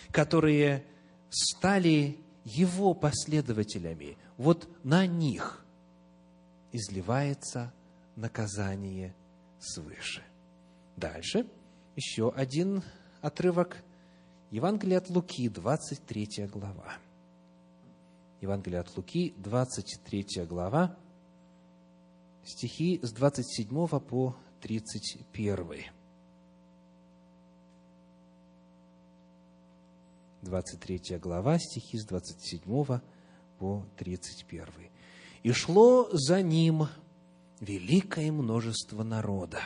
которые 0.09 0.85
стали 1.33 2.19
его 2.45 2.93
последователями. 2.93 4.17
Вот 4.37 4.69
на 4.83 5.07
них 5.07 5.65
изливается 6.71 7.73
наказание 8.15 9.15
свыше. 9.59 10.23
Дальше– 10.95 11.47
еще 11.95 12.31
один 12.31 12.83
отрывок. 13.21 13.83
Евангелие 14.49 14.97
от 14.97 15.09
Луки, 15.09 15.47
23 15.49 16.47
глава. 16.47 16.97
Евангелие 18.41 18.79
от 18.79 18.95
Луки, 18.97 19.33
23 19.37 20.45
глава, 20.45 20.97
стихи 22.43 22.99
с 23.01 23.11
27 23.11 23.87
по 23.99 24.35
31. 24.61 25.85
23 30.43 31.17
глава, 31.19 31.57
стихи 31.57 31.97
с 31.97 32.05
27 32.05 32.99
по 33.59 33.85
31. 33.97 34.65
«И 35.43 35.51
шло 35.51 36.09
за 36.11 36.41
ним 36.41 36.87
великое 37.59 38.31
множество 38.31 39.03
народа, 39.03 39.59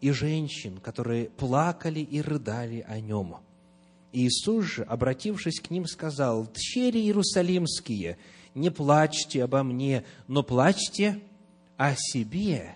и 0.00 0.10
женщин, 0.10 0.78
которые 0.78 1.30
плакали 1.30 2.00
и 2.00 2.20
рыдали 2.20 2.84
о 2.88 3.00
нем. 3.00 3.36
Иисус 4.12 4.64
же, 4.64 4.82
обратившись 4.82 5.60
к 5.60 5.70
ним, 5.70 5.86
сказал, 5.86 6.48
«Тщери 6.52 6.98
Иерусалимские, 6.98 8.18
не 8.54 8.70
плачьте 8.70 9.44
обо 9.44 9.62
мне, 9.62 10.04
но 10.26 10.42
плачьте 10.42 11.20
о 11.76 11.94
себе 11.94 12.74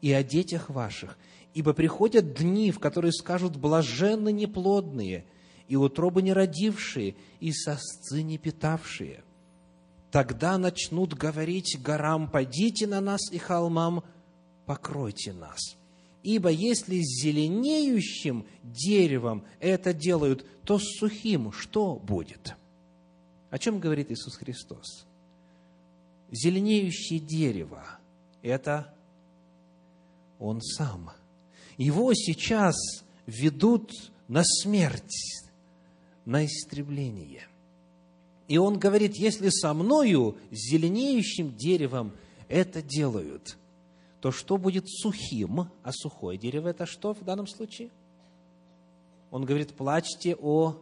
и 0.00 0.12
о 0.12 0.22
детях 0.22 0.70
ваших, 0.70 1.18
ибо 1.52 1.72
приходят 1.72 2.34
дни, 2.34 2.70
в 2.70 2.78
которые 2.78 3.12
скажут, 3.12 3.56
блаженны 3.56 4.30
неплодные, 4.30 5.24
и 5.68 5.76
утробы 5.76 6.22
не 6.22 6.32
родившие, 6.32 7.16
и 7.40 7.52
сосцы 7.52 8.22
не 8.22 8.38
питавшие. 8.38 9.24
Тогда 10.10 10.58
начнут 10.58 11.14
говорить 11.14 11.78
горам, 11.80 12.30
«Падите 12.30 12.86
на 12.86 13.00
нас 13.00 13.30
и 13.32 13.38
холмам, 13.38 14.04
покройте 14.64 15.32
нас». 15.32 15.76
Ибо 16.22 16.50
если 16.50 17.00
с 17.00 17.22
зеленеющим 17.22 18.46
деревом 18.62 19.44
это 19.60 19.92
делают, 19.92 20.44
то 20.64 20.78
с 20.78 20.98
сухим 20.98 21.52
что 21.52 21.94
будет? 21.94 22.56
О 23.50 23.58
чем 23.58 23.78
говорит 23.78 24.10
Иисус 24.10 24.34
Христос? 24.36 25.06
зеленеющее 26.30 27.20
дерево– 27.20 27.84
это 28.42 28.94
Он 30.38 30.60
сам. 30.60 31.10
Его 31.76 32.12
сейчас 32.14 32.76
ведут 33.26 33.90
на 34.28 34.42
смерть, 34.44 35.45
на 36.26 36.44
истребление. 36.44 37.46
И 38.48 38.58
он 38.58 38.78
говорит, 38.78 39.16
если 39.16 39.48
со 39.48 39.72
мною, 39.72 40.36
с 40.50 40.70
зеленеющим 40.70 41.56
деревом, 41.56 42.12
это 42.48 42.82
делают, 42.82 43.56
то 44.20 44.30
что 44.30 44.56
будет 44.56 44.88
сухим? 44.88 45.70
А 45.82 45.92
сухое 45.92 46.38
дерево– 46.38 46.68
это 46.70 46.84
что 46.84 47.14
в 47.14 47.24
данном 47.24 47.46
случае? 47.46 47.90
Он 49.30 49.44
говорит, 49.44 49.74
плачьте 49.74 50.36
о 50.36 50.76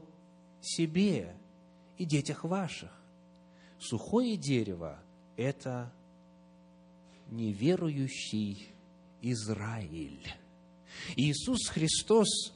себе 0.60 1.34
и 1.96 2.04
детях 2.04 2.44
ваших. 2.44 2.90
Сухое 3.78 4.36
дерево– 4.36 4.98
это 5.36 5.92
неверующий 7.30 8.68
Израиль. 9.22 10.26
Иисус 11.16 11.68
Христос 11.68 12.52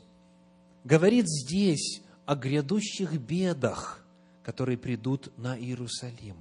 говорит 0.85 1.27
здесь 1.27 2.03
о 2.29 2.35
грядущих 2.35 3.19
бедах, 3.19 4.05
которые 4.43 4.77
придут 4.77 5.33
на 5.38 5.59
Иерусалим. 5.59 6.37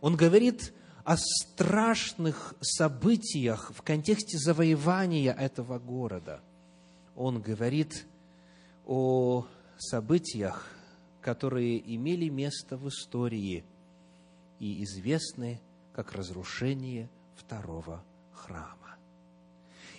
Он 0.00 0.16
говорит 0.16 0.72
о 1.04 1.18
страшных 1.18 2.54
событиях 2.62 3.72
в 3.74 3.82
контексте 3.82 4.38
завоевания 4.38 5.34
этого 5.34 5.78
города. 5.78 6.40
Он 7.14 7.42
говорит 7.42 8.06
о 8.86 9.46
событиях, 9.76 10.66
которые 11.20 11.94
имели 11.94 12.30
место 12.30 12.78
в 12.78 12.88
истории 12.88 13.66
и 14.60 14.82
известны 14.82 15.60
как 15.92 16.14
разрушение 16.14 17.10
второго 17.36 18.02
храма. 18.32 18.96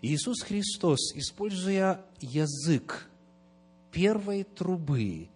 Иисус 0.02 0.41
Христос, 0.41 1.13
используя 1.13 2.04
язык 2.19 3.12
первой 3.93 4.43
трубы 4.43 5.29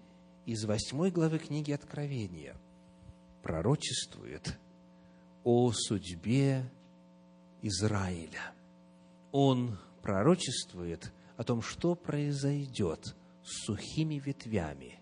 из 0.48 0.66
восьмой 0.66 1.12
главы 1.12 1.38
книги 1.38 1.72
Откровения, 1.72 2.58
пророчествует 3.44 4.58
о 5.44 5.72
судьбе 5.72 6.70
Израиля. 7.62 8.54
Он 9.32 9.78
пророчествует 10.02 11.14
о 11.38 11.44
том, 11.44 11.62
что 11.62 11.94
произойдет 11.94 13.16
с 13.44 13.66
сухими 13.66 14.16
ветвями. 14.16 15.00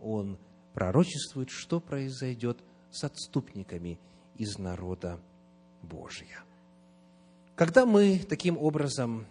Он 0.00 0.36
пророчествует, 0.74 1.50
что 1.50 1.80
произойдет 1.80 2.58
с 2.90 3.04
отступниками 3.04 4.00
из 4.36 4.58
народа 4.58 5.20
Божия. 5.82 6.42
Когда 7.54 7.86
мы 7.86 8.18
таким 8.28 8.58
образом 8.58 9.26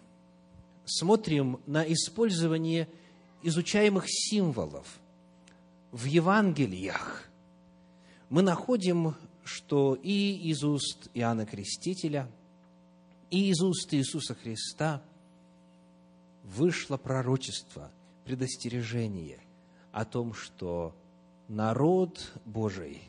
смотрим 0.86 1.60
на 1.66 1.82
использование 1.82 2.88
изучаемых 3.42 4.04
символов 4.08 4.98
в 5.92 6.04
Евангелиях, 6.04 7.28
мы 8.28 8.42
находим, 8.42 9.14
что 9.44 9.94
и 9.94 10.50
из 10.50 10.62
уст 10.62 11.08
Иоанна 11.14 11.46
Крестителя, 11.46 12.30
и 13.30 13.50
из 13.50 13.60
уст 13.62 13.92
Иисуса 13.94 14.34
Христа 14.34 15.02
вышло 16.44 16.96
пророчество, 16.96 17.90
предостережение 18.24 19.40
о 19.92 20.04
том, 20.04 20.34
что 20.34 20.94
народ 21.48 22.32
Божий, 22.44 23.02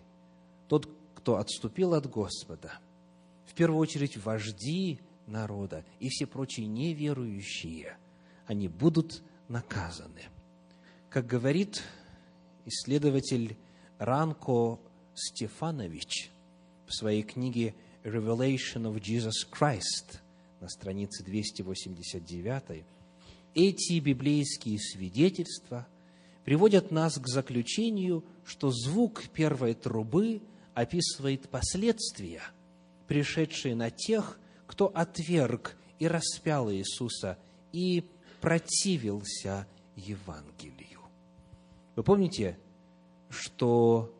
тот, 0.67 0.89
кто 1.13 1.37
отступил 1.37 1.93
от 1.93 2.09
Господа, 2.09 2.71
в 3.45 3.53
первую 3.53 3.79
очередь 3.79 4.17
вожди 4.17 4.99
народа 5.27 5.83
и 5.99 6.07
все 6.07 6.25
прочие 6.25 6.67
неверующие, 6.67 7.97
они 8.47 8.67
будут 8.67 9.21
наказаны. 9.49 10.21
Как 11.09 11.25
говорит 11.25 11.83
исследователь 12.65 13.57
Ранко 13.97 14.79
Стефанович 15.15 16.31
в 16.87 16.93
своей 16.93 17.23
книге 17.23 17.75
Revelation 18.03 18.83
of 18.83 19.01
Jesus 19.01 19.45
Christ 19.51 20.19
на 20.61 20.69
странице 20.69 21.23
289, 21.23 22.85
эти 23.55 23.99
библейские 23.99 24.79
свидетельства 24.79 25.87
приводят 26.45 26.91
нас 26.91 27.17
к 27.17 27.27
заключению, 27.27 28.23
что 28.45 28.71
звук 28.71 29.23
первой 29.33 29.73
трубы 29.73 30.41
описывает 30.73 31.49
последствия, 31.49 32.41
пришедшие 33.07 33.75
на 33.75 33.89
тех, 33.89 34.39
кто 34.67 34.87
отверг 34.93 35.75
и 35.97 36.07
распял 36.07 36.71
Иисуса 36.71 37.37
и 37.73 38.05
противился 38.41 39.67
Евангелию. 39.95 41.01
Вы 41.95 42.03
помните, 42.03 42.57
что 43.29 44.13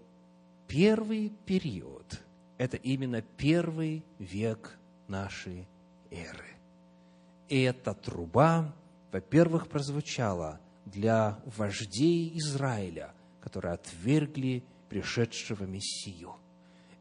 первый 0.67 1.29
период– 1.45 2.21
это 2.57 2.77
именно 2.77 3.21
первый 3.21 4.03
век 4.19 4.77
нашей 5.07 5.67
эры. 6.11 6.57
И 7.47 7.61
эта 7.61 7.93
труба, 7.93 8.75
во-первых, 9.11 9.67
прозвучала 9.67 10.59
для 10.85 11.39
вождей 11.45 12.31
Израиля, 12.37 13.13
которые 13.41 13.73
отвергли 13.73 14.63
пришедшего 14.89 15.63
Мессию. 15.63 16.35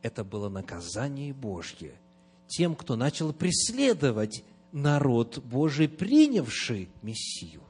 Это 0.03 0.25
было 0.25 0.49
наказание 0.49 1.35
Божье– 1.35 1.95
тем, 2.49 2.75
кто 2.75 2.97
начал 2.97 3.33
преследовать 3.33 4.43
народ 4.73 5.39
Божий, 5.39 5.89
принявший 5.89 6.91
Мессию. 7.03 7.63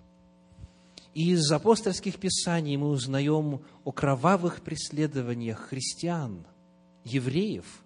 И 1.14 1.32
из 1.32 1.50
апостольских 1.50 2.18
писаний 2.18 2.76
мы 2.76 2.88
узнаем 2.88 3.60
о 3.84 3.92
кровавых 3.92 4.62
преследованиях 4.62 5.58
христиан, 5.60 6.46
евреев, 7.04 7.82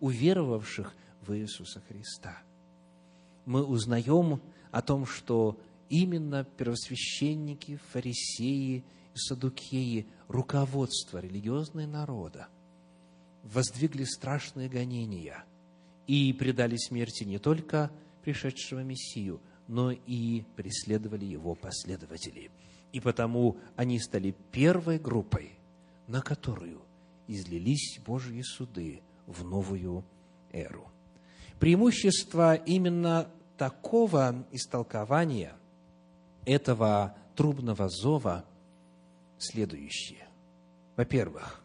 уверовавших 0.00 0.94
в 1.22 1.34
Иисуса 1.34 1.82
Христа. 1.88 2.38
Мы 3.44 3.64
узнаем 3.64 4.40
о 4.70 4.82
том, 4.82 5.06
что 5.06 5.58
именно 5.88 6.44
первосвященники, 6.44 7.80
фарисеи 7.92 8.84
и 9.14 9.18
садукеи, 9.18 10.06
руководство 10.28 11.18
религиозного 11.18 11.86
народа, 11.86 12.48
воздвигли 13.42 14.04
страшные 14.04 14.68
гонения– 14.68 15.44
и 16.06 16.32
предали 16.32 16.76
смерти 16.76 17.24
не 17.24 17.38
только 17.38 17.90
пришедшего 18.26 18.80
Мессию, 18.80 19.40
но 19.68 19.92
и 19.92 20.42
преследовали 20.56 21.24
его 21.24 21.54
последователи. 21.54 22.50
И 22.90 22.98
потому 22.98 23.56
они 23.76 24.00
стали 24.00 24.34
первой 24.50 24.98
группой, 24.98 25.52
на 26.08 26.20
которую 26.22 26.82
излились 27.28 28.00
Божьи 28.04 28.42
суды 28.42 29.00
в 29.28 29.44
новую 29.44 30.04
эру. 30.50 30.90
Преимущество 31.60 32.56
именно 32.56 33.30
такого 33.56 34.44
истолкования 34.50 35.54
этого 36.46 37.16
трубного 37.36 37.88
зова 37.88 38.44
следующее. 39.38 40.26
Во-первых, 40.96 41.62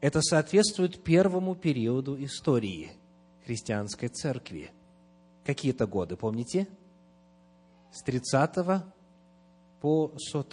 это 0.00 0.22
соответствует 0.22 1.04
первому 1.04 1.54
периоду 1.54 2.16
истории– 2.24 2.92
христианской 3.44 4.08
церкви. 4.08 4.70
Какие-то 5.46 5.86
годы, 5.86 6.16
помните? 6.16 6.66
С 7.92 8.02
30 8.02 8.82
по 9.80 10.12
100. 10.18 10.44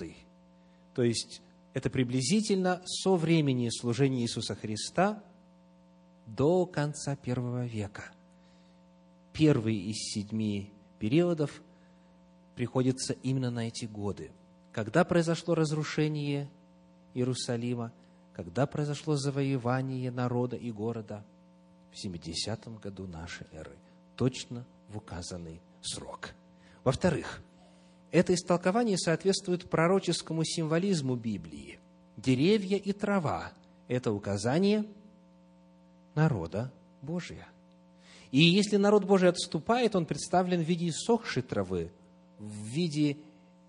То 0.93 1.03
есть, 1.03 1.41
это 1.73 1.89
приблизительно 1.89 2.81
со 2.85 3.15
времени 3.15 3.69
служения 3.69 4.21
Иисуса 4.21 4.53
Христа 4.53 5.23
до 6.27 6.67
конца 6.67 7.15
первого 7.15 7.65
века. 7.65 8.11
Первый 9.33 9.75
из 9.75 9.97
седьми 10.13 10.71
периодов 10.99 11.63
приходится 12.55 13.13
именно 13.13 13.49
на 13.49 13.67
эти 13.67 13.85
годы. 13.85 14.31
Когда 14.71 15.03
произошло 15.03 15.55
разрушение 15.55 16.49
Иерусалима, 17.15 17.91
когда 18.33 18.67
произошло 18.67 19.15
завоевание 19.15 20.11
народа 20.11 20.55
и 20.55 20.71
города– 20.71 21.25
в 21.93 21.99
70 21.99 22.79
году 22.79 23.07
нашей 23.07 23.47
эры, 23.51 23.77
точно 24.15 24.65
в 24.93 24.97
указанный 24.97 25.61
срок. 25.81 26.33
Во-вторых, 26.83 27.41
это 28.11 28.33
истолкование 28.33 28.97
соответствует 28.97 29.69
пророческому 29.69 30.43
символизму 30.43 31.15
Библии. 31.15 31.79
Деревья 32.17 32.77
и 32.77 32.93
трава– 32.93 33.51
это 33.87 34.11
указание 34.11 34.85
народа 36.15 36.71
Божия. 37.01 37.47
И 38.31 38.39
если 38.39 38.77
народ 38.77 39.05
Божий 39.05 39.29
отступает, 39.29 39.95
он 39.95 40.05
представлен 40.05 40.61
в 40.61 40.67
виде 40.67 40.89
иссохшей 40.89 41.43
травы, 41.43 41.91
в 42.39 42.51
виде 42.67 43.17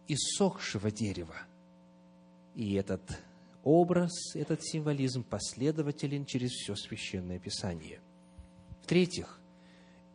иссохшего 0.09 0.91
дерева. 0.91 1.37
И 2.55 2.75
этот 2.75 3.03
образ, 3.63 4.13
этот 4.35 4.63
символизм 4.63 5.23
последователен 5.23 6.25
через 6.27 6.51
все 6.51 6.77
Священное 6.77 7.39
Писание– 7.39 8.01
В-третьих, 8.85 9.41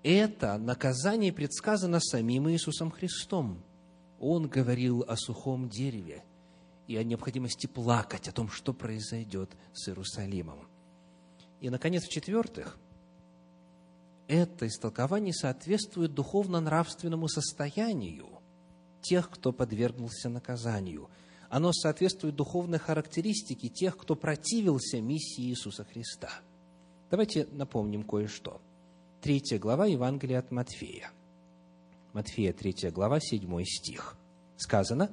это 0.03 0.57
наказание 0.57 1.33
предсказано 1.33 1.99
самим 1.99 2.49
Иисусом 2.49 2.91
Христом. 2.91 3.63
Он 4.19 4.47
говорил 4.47 5.03
о 5.07 5.15
сухом 5.15 5.69
дереве 5.69 6.23
и 6.87 6.95
о 6.97 7.03
необходимости 7.03 7.67
плакать 7.67 8.27
о 8.27 8.31
том, 8.31 8.49
что 8.49 8.73
произойдет 8.73 9.51
с 9.73 9.87
Иерусалимом. 9.87 10.67
И, 11.61 11.69
наконец, 11.69 12.03
в-четвертых, 12.05 12.77
это 14.27 14.67
истолкование 14.67 15.33
соответствует 15.33 16.13
духовно-нравственному 16.13 17.27
состоянию 17.27 18.27
тех, 19.01 19.29
кто 19.29 19.51
подвергнулся 19.51 20.29
наказанию. 20.29 21.09
Оно 21.49 21.73
соответствует 21.73 22.35
духовной 22.35 22.79
характеристике 22.79 23.69
тех, 23.69 23.97
кто 23.97 24.15
противился 24.15 25.01
миссии 25.01 25.49
Иисуса 25.49 25.83
Христа. 25.83 26.29
Давайте 27.09 27.47
напомним 27.51 28.03
кое-что. 28.03 28.61
Третья 29.21 29.59
глава 29.59 29.85
Евангелия 29.85 30.39
от 30.39 30.49
Матфея. 30.49 31.11
Матфея, 32.13 32.53
третья 32.53 32.89
глава, 32.89 33.19
седьмой 33.19 33.65
стих. 33.65 34.15
Сказано, 34.55 35.11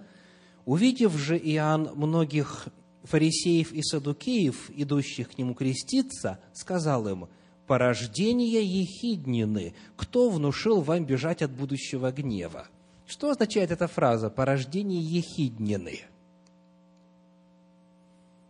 «Увидев 0.64 1.12
же 1.16 1.36
Иоанн 1.36 1.90
многих 1.96 2.68
фарисеев 3.02 3.72
и 3.72 3.82
садукеев, 3.82 4.70
идущих 4.70 5.30
к 5.30 5.38
нему 5.38 5.54
креститься, 5.54 6.38
сказал 6.52 7.08
им, 7.08 7.28
«Порождение 7.66 8.64
ехиднины, 8.64 9.74
кто 9.96 10.30
внушил 10.30 10.82
вам 10.82 11.04
бежать 11.04 11.42
от 11.42 11.50
будущего 11.50 12.12
гнева?» 12.12 12.68
Что 13.08 13.30
означает 13.30 13.72
эта 13.72 13.88
фраза 13.88 14.30
«порождение 14.30 15.00
ехиднины»? 15.02 16.02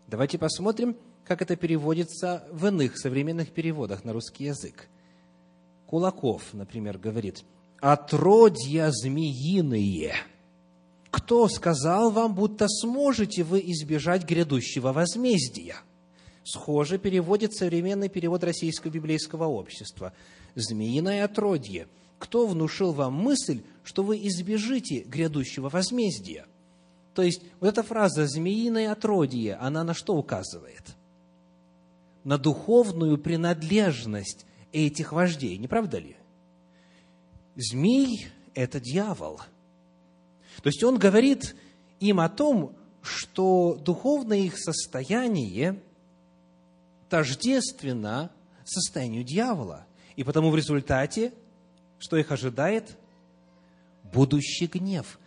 Давайте 0.07 0.37
посмотрим, 0.37 0.97
как 1.25 1.41
это 1.41 1.57
переводится 1.57 2.47
в 2.53 2.67
иных 2.67 2.99
современных 2.99 3.53
переводах 3.53 4.05
на 4.05 4.13
русский 4.13 4.45
язык. 4.45 4.89
Кулаков, 5.87 6.43
например, 6.53 6.99
говорит, 6.99 7.45
«Отродья 7.81 8.91
змеиные». 8.91 10.15
Кто 11.11 11.49
сказал 11.49 12.11
вам, 12.11 12.35
будто 12.35 12.69
сможете 12.69 13.43
вы 13.43 13.61
избежать 13.61 14.25
грядущего 14.25 14.93
возмездия? 14.93 15.77
Схоже 16.45 16.99
переводит 16.99 17.55
современный 17.55 18.09
перевод 18.09 18.45
Российского 18.45 18.91
библейского 18.91 19.45
общества. 19.45 20.13
«Змеиное 20.55 21.25
отродье». 21.25 21.89
Кто 22.19 22.47
внушил 22.47 22.93
вам 22.93 23.15
мысль, 23.15 23.63
что 23.85 24.03
вы 24.03 24.17
избежите 24.27 25.01
грядущего 25.01 25.69
возмездия? 25.69 26.47
То 27.15 27.23
есть, 27.23 27.43
вот 27.61 27.69
эта 27.69 27.83
фраза 27.83 28.27
«змеиное 28.27 28.93
отродье», 28.93 29.57
она 29.57 29.85
на 29.85 29.95
что 29.95 30.17
указывает? 30.17 30.83
На 32.25 32.39
духовную 32.39 33.19
принадлежность 33.19 34.47
этих 34.85 35.13
вождей, 35.13 35.57
не 35.57 35.69
правда 35.69 35.99
ли? 35.99 36.17
Змей– 37.57 38.29
это 38.55 38.81
дьявол. 38.81 39.41
То 40.63 40.69
есть, 40.69 40.83
он 40.83 40.99
говорит 40.99 41.57
им 42.01 42.21
о 42.21 42.29
том, 42.29 42.75
что 43.03 43.79
духовное 43.81 44.39
их 44.39 44.59
состояние 44.59 45.81
тождественно 47.09 48.31
состоянию 48.65 49.23
дьявола. 49.23 49.87
И 50.17 50.25
потому 50.25 50.51
в 50.51 50.57
результате 50.57 51.33
что 51.99 52.17
их 52.17 52.31
ожидает? 52.31 52.97
Будущий 54.13 54.67
гнев, 54.67 55.19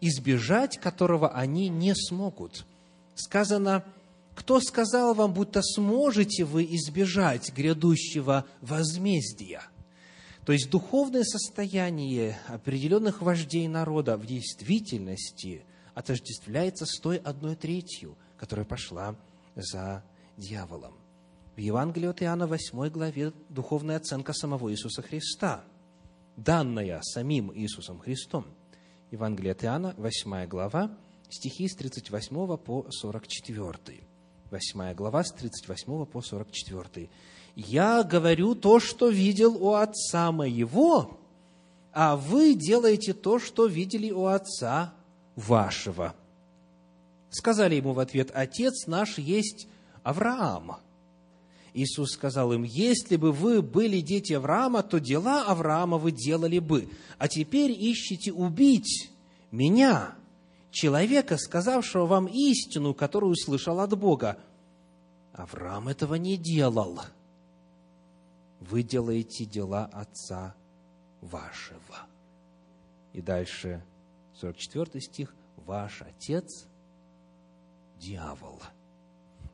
избежать 0.00 0.78
которого 0.78 1.30
они 1.30 1.68
не 1.68 1.94
смогут. 1.94 2.64
Сказано, 3.14 3.84
кто 4.40 4.58
сказал 4.58 5.12
вам, 5.12 5.34
будто 5.34 5.60
сможете 5.60 6.44
вы 6.44 6.64
избежать 6.64 7.52
грядущего 7.52 8.46
возмездия? 8.62 9.62
То 10.46 10.54
есть 10.54 10.70
духовное 10.70 11.24
состояние 11.24 12.38
определенных 12.48 13.20
вождей 13.20 13.68
народа 13.68 14.16
в 14.16 14.24
действительности 14.24 15.66
отождествляется 15.94 16.86
с 16.86 16.98
той 17.00 17.18
одной 17.18 17.54
третью, 17.54 18.16
которая 18.38 18.64
пошла 18.64 19.14
за 19.54 20.02
дьяволом. 20.38 20.94
В 21.54 21.60
Евангелии 21.60 22.08
от 22.08 22.22
Иоанна 22.22 22.46
8 22.46 22.88
главе 22.88 23.34
духовная 23.50 23.98
оценка 23.98 24.32
самого 24.32 24.72
Иисуса 24.72 25.02
Христа– 25.02 25.62
данная 26.38 27.02
самим 27.02 27.52
Иисусом 27.54 27.98
Христом. 27.98 28.46
Евангелие 29.10 29.52
от 29.52 29.64
Иоанна, 29.64 29.94
8 29.98 30.46
глава, 30.46 30.96
стихи 31.28 31.68
с 31.68 31.76
38 31.76 32.56
по 32.56 32.86
44. 32.90 34.09
8 34.50 34.94
глава, 34.94 35.22
с 35.22 35.32
38 35.32 36.06
по 36.06 36.20
44. 36.20 37.08
«Я 37.54 38.02
говорю 38.02 38.56
то, 38.56 38.80
что 38.80 39.08
видел 39.08 39.56
у 39.56 39.74
Отца 39.74 40.32
моего, 40.32 41.20
а 41.92 42.16
вы 42.16 42.54
делаете 42.54 43.12
то, 43.12 43.38
что 43.38 43.66
видели 43.66 44.10
у 44.10 44.26
Отца 44.26 44.92
вашего». 45.36 46.14
Сказали 47.30 47.76
ему 47.76 47.92
в 47.92 48.00
ответ, 48.00 48.32
«Отец 48.34 48.88
наш 48.88 49.18
есть 49.18 49.68
Авраам». 50.02 50.78
Иисус 51.72 52.10
сказал 52.10 52.52
им, 52.52 52.64
если 52.64 53.14
бы 53.14 53.30
вы 53.30 53.62
были 53.62 54.00
дети 54.00 54.32
Авраама, 54.32 54.82
то 54.82 54.98
дела 54.98 55.44
Авраама 55.44 55.98
вы 55.98 56.10
делали 56.10 56.58
бы. 56.58 56.88
А 57.18 57.28
теперь 57.28 57.70
ищите 57.70 58.32
убить 58.32 59.12
меня, 59.52 60.16
человека, 60.70 61.36
сказавшего 61.36 62.06
вам 62.06 62.26
истину, 62.26 62.94
которую 62.94 63.32
услышал 63.32 63.80
от 63.80 63.96
Бога. 63.98 64.38
Авраам 65.32 65.88
этого 65.88 66.14
не 66.16 66.36
делал. 66.36 67.00
Вы 68.60 68.82
делаете 68.82 69.44
дела 69.44 69.88
Отца 69.92 70.54
вашего. 71.20 72.06
И 73.12 73.20
дальше 73.20 73.82
44 74.34 75.00
стих. 75.00 75.34
Ваш 75.66 76.02
Отец– 76.02 76.66
дьявол– 77.98 78.60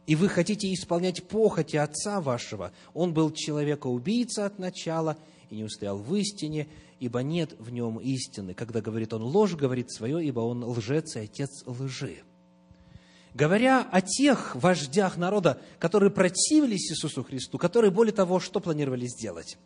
и 0.06 0.14
вы 0.14 0.28
хотите 0.28 0.72
исполнять 0.72 1.26
похоти 1.26 1.76
отца 1.76 2.20
вашего. 2.20 2.72
Он 2.94 3.12
был 3.12 3.32
человека-убийца 3.32 4.46
от 4.46 4.58
начала 4.58 5.16
и 5.50 5.56
не 5.56 5.64
устоял 5.64 5.98
в 5.98 6.14
истине, 6.14 6.68
ибо 7.00 7.22
нет 7.22 7.54
в 7.58 7.70
нем 7.70 7.98
истины. 7.98 8.54
Когда 8.54 8.80
говорит 8.80 9.12
он 9.12 9.22
ложь, 9.22 9.54
говорит 9.54 9.90
свое, 9.90 10.24
ибо 10.26 10.40
он 10.40 10.64
лжец 10.64 11.16
и 11.16 11.20
отец 11.20 11.64
лжи. 11.66 12.22
Говоря 13.34 13.82
о 13.82 14.00
тех 14.00 14.56
вождях 14.56 15.16
народа, 15.16 15.60
которые 15.78 16.10
противились 16.10 16.90
Иисусу 16.90 17.22
Христу, 17.22 17.58
которые, 17.58 17.90
более 17.90 18.14
того, 18.14 18.40
что 18.40 18.60
планировали 18.60 19.06
сделать? 19.06 19.58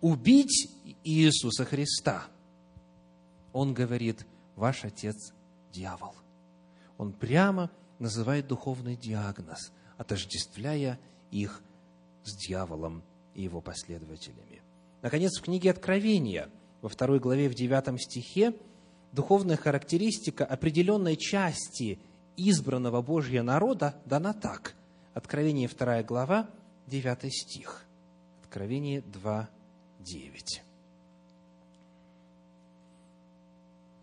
Убить 0.00 0.70
Иисуса 1.04 1.64
Христа. 1.64 2.24
Он 3.52 3.74
говорит, 3.74 4.26
ваш 4.56 4.84
отец– 4.84 5.32
дьявол. 5.72 6.14
Он 6.98 7.12
прямо 7.12 7.70
называет 7.98 8.46
духовный 8.46 8.96
диагноз, 8.96 9.72
отождествляя 9.96 10.98
их 11.30 11.62
с 12.24 12.36
дьяволом 12.36 13.02
и 13.34 13.42
его 13.42 13.60
последователями. 13.60 14.51
Наконец, 15.02 15.38
в 15.38 15.42
книге 15.42 15.70
Откровения, 15.70 16.48
во 16.80 16.88
второй 16.88 17.18
главе, 17.18 17.48
в 17.48 17.54
девятом 17.54 17.98
стихе, 17.98 18.54
духовная 19.10 19.56
характеристика 19.56 20.44
определенной 20.46 21.16
части 21.16 21.98
избранного 22.36 23.02
Божьего 23.02 23.42
народа 23.42 23.96
дана 24.06 24.32
так. 24.32 24.74
Откровение, 25.12 25.68
вторая 25.68 26.04
глава, 26.04 26.48
девятый 26.86 27.30
стих. 27.30 27.84
Откровение 28.42 29.02
2, 29.02 29.48
9. 30.00 30.62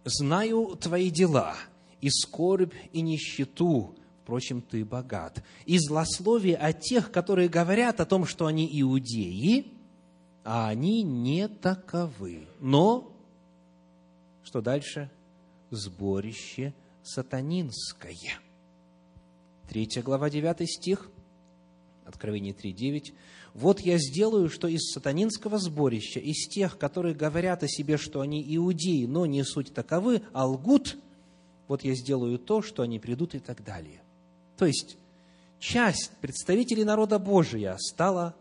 «Знаю 0.06 0.78
твои 0.80 1.10
дела, 1.10 1.56
и 2.02 2.10
скорбь, 2.10 2.74
и 2.93 3.02
нищету, 3.02 3.95
впрочем, 4.24 4.62
ты 4.62 4.84
богат. 4.84 5.43
И 5.66 5.78
злословие 5.78 6.56
от 6.56 6.82
тех, 6.82 7.12
которые 7.12 7.47
говорят 7.47 8.00
о 8.00 8.06
том, 8.06 8.26
что 8.26 8.47
они 8.47 8.68
иудеи, 8.82 9.78
а 10.43 10.69
они 10.69 11.03
не 11.03 11.47
таковы. 11.47 12.47
Но, 12.59 13.11
что 14.43 14.61
дальше? 14.61 15.09
Сборище 15.71 16.73
сатанинское. 17.03 18.39
Третья 19.67 20.01
глава, 20.01 20.29
девятый 20.29 20.67
стих, 20.67 21.09
Откровение 22.05 22.55
3.9. 22.55 23.13
«Вот 23.53 23.81
я 23.81 23.99
сделаю, 23.99 24.49
что 24.49 24.67
из 24.67 24.91
сатанинского 24.91 25.59
сборища, 25.59 26.19
из 26.19 26.47
тех, 26.47 26.79
которые 26.79 27.13
говорят 27.13 27.61
о 27.61 27.67
себе, 27.67 27.97
что 27.97 28.21
они 28.21 28.43
иудеи, 28.55 29.05
но 29.05 29.27
не 29.27 29.43
суть 29.43 29.73
таковы, 29.73 30.23
а 30.33 30.47
лгут– 30.47 30.97
вот 31.69 31.83
я 31.83 31.93
сделаю 31.93 32.39
то, 32.39 32.63
что 32.63 32.81
они 32.81 32.99
придут 32.99 33.35
и 33.35 33.39
так 33.39 33.63
далее. 33.63 34.01
То 34.57 34.65
есть, 34.65 34.97
часть 35.59 36.11
представителей 36.19 36.83
народа 36.83 37.19
Божия 37.19 37.77
стала 37.77 38.35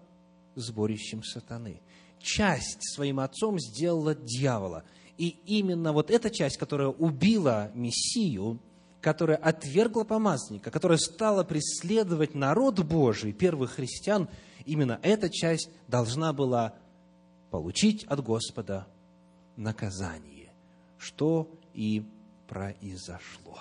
сборищем 0.54 1.22
сатаны. 1.22 1.82
Часть 2.20 2.94
своим 2.94 3.20
отцом 3.20 3.58
сделала 3.58 4.14
дьявола. 4.14 4.84
И 5.16 5.36
именно 5.46 5.92
вот 5.92 6.10
эта 6.10 6.30
часть, 6.30 6.58
которая 6.58 6.88
убила 6.88 7.70
Мессию, 7.74 8.60
которая 9.00 9.36
отвергла 9.36 10.04
помазанника, 10.04 10.70
которая 10.70 10.98
стала 10.98 11.44
преследовать 11.44 12.34
народ 12.34 12.80
Божий, 12.80 13.32
первых 13.32 13.72
христиан, 13.72 14.28
именно 14.64 14.98
эта 15.02 15.30
часть 15.30 15.70
должна 15.86 16.32
была 16.32 16.74
получить 17.50 18.04
от 18.04 18.22
Господа 18.22 18.86
наказание, 19.56 20.52
что 20.98 21.48
и 21.74 22.04
произошло. 22.46 23.58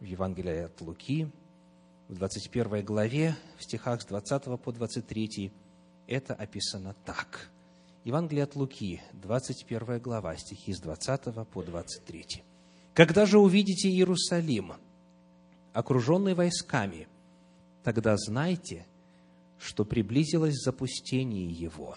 В 0.00 0.04
Евангелии 0.04 0.64
от 0.64 0.80
Луки, 0.80 1.28
в 2.08 2.14
21 2.14 2.84
главе, 2.84 3.34
в 3.58 3.64
стихах 3.64 4.02
с 4.02 4.06
20 4.06 4.60
по 4.60 4.72
23, 4.72 5.52
это 6.06 6.34
описано 6.34 6.94
так. 7.04 7.50
Евангелие 8.04 8.44
от 8.44 8.54
Луки, 8.54 9.02
21 9.14 9.98
глава, 9.98 10.36
стихи 10.36 10.72
с 10.72 10.80
20 10.80 11.48
по 11.48 11.62
23. 11.62 12.42
«Когда 12.94 13.26
же 13.26 13.38
увидите 13.38 13.88
Иерусалим, 13.88 14.74
окруженный 15.72 16.34
войсками, 16.34 17.08
тогда 17.82 18.16
знайте, 18.16 18.86
что 19.58 19.84
приблизилось 19.84 20.54
запустение 20.54 21.50
его. 21.50 21.96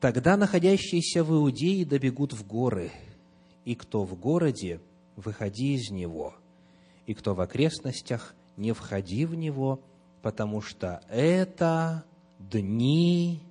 Тогда 0.00 0.36
находящиеся 0.36 1.24
в 1.24 1.32
Иудее 1.32 1.84
добегут 1.86 2.32
в 2.32 2.46
горы, 2.46 2.92
и 3.64 3.74
кто 3.74 4.04
в 4.04 4.14
городе, 4.18 4.80
выходи 5.16 5.74
из 5.74 5.90
него, 5.90 6.34
и 7.06 7.14
кто 7.14 7.34
в 7.34 7.40
окрестностях, 7.40 8.34
не 8.56 8.72
входи 8.72 9.24
в 9.24 9.34
него, 9.34 9.80
потому 10.24 10.60
что 10.60 11.02
это 11.08 12.04
дни 12.40 13.42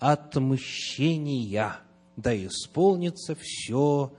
отмщения, 0.00 1.76
да 2.16 2.34
исполнится 2.34 3.36
все 3.38 4.12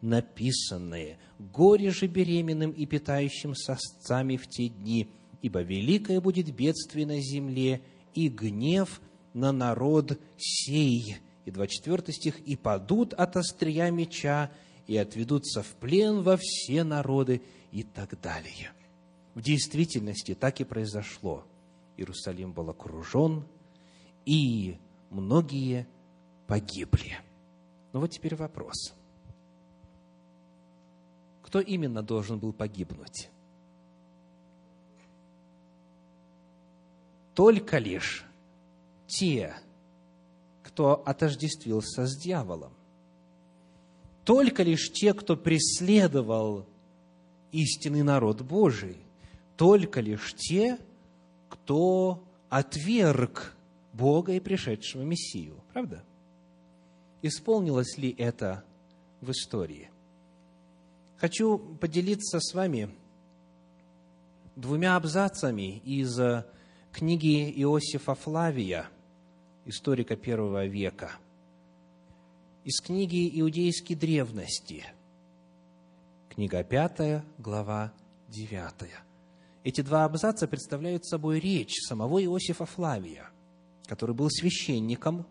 написанное. 0.00 1.18
Горе 1.40 1.90
же 1.90 2.06
беременным 2.06 2.70
и 2.70 2.86
питающим 2.86 3.56
сосцами 3.56 4.36
в 4.36 4.46
те 4.46 4.68
дни– 4.68 5.10
ибо 5.44 5.60
великое 5.60 6.22
будет 6.22 6.54
бедствие 6.54 7.04
на 7.04 7.20
земле 7.20 7.82
и 8.14 8.30
гнев 8.30 9.02
на 9.34 9.52
народ 9.52 10.18
сей». 10.38 11.18
И 11.44 11.50
24 11.50 12.14
стих, 12.14 12.40
«И 12.46 12.56
падут 12.56 13.12
от 13.12 13.36
острия 13.36 13.90
меча, 13.90 14.50
и 14.86 14.96
отведутся 14.96 15.62
в 15.62 15.66
плен 15.74 16.22
во 16.22 16.38
все 16.40 16.82
народы» 16.82 17.42
и 17.72 17.82
так 17.82 18.18
далее. 18.22 18.72
В 19.34 19.42
действительности 19.42 20.34
так 20.34 20.62
и 20.62 20.64
произошло. 20.64 21.44
Иерусалим 21.96 22.52
был 22.52 22.70
окружен, 22.70 23.46
и 24.24 24.78
многие 25.10 25.86
погибли. 26.46 27.16
Но 27.92 28.00
вот 28.00 28.10
теперь 28.10 28.34
вопрос. 28.34 28.94
Кто 31.42 31.60
именно 31.60 32.02
должен 32.02 32.38
был 32.38 32.52
погибнуть? 32.52 33.30
только 37.34 37.78
лишь 37.78 38.24
те, 39.06 39.54
кто 40.62 41.02
отождествился 41.04 42.06
с 42.06 42.16
дьяволом. 42.16 42.72
Только 44.24 44.62
лишь 44.62 44.90
те, 44.90 45.12
кто 45.12 45.36
преследовал 45.36 46.66
истинный 47.52 48.02
народ 48.02 48.40
Божий. 48.40 48.96
Только 49.56 50.00
лишь 50.00 50.34
те, 50.34 50.78
кто 51.64 52.22
отверг 52.50 53.54
Бога 53.94 54.32
и 54.32 54.40
пришедшего 54.40 55.02
Мессию. 55.02 55.62
Правда? 55.72 56.04
Исполнилось 57.22 57.96
ли 57.96 58.14
это 58.18 58.64
в 59.22 59.30
истории? 59.30 59.90
Хочу 61.16 61.58
поделиться 61.58 62.38
с 62.38 62.52
вами 62.52 62.90
двумя 64.56 64.96
абзацами 64.96 65.78
из 65.78 66.20
книги 66.92 67.50
Иосифа 67.62 68.14
Флавия, 68.14 68.90
историка 69.64 70.16
первого 70.16 70.66
века, 70.66 71.12
из 72.64 72.78
книги 72.82 73.40
«Иудейские 73.40 73.96
древности», 73.96 74.84
книга 76.28 76.62
пятая, 76.62 77.24
глава 77.38 77.94
девятая. 78.28 79.02
Эти 79.64 79.80
два 79.80 80.04
абзаца 80.04 80.46
представляют 80.46 81.06
собой 81.06 81.40
речь 81.40 81.80
самого 81.88 82.22
Иосифа 82.22 82.66
Флавия, 82.66 83.30
который 83.86 84.14
был 84.14 84.28
священником, 84.30 85.26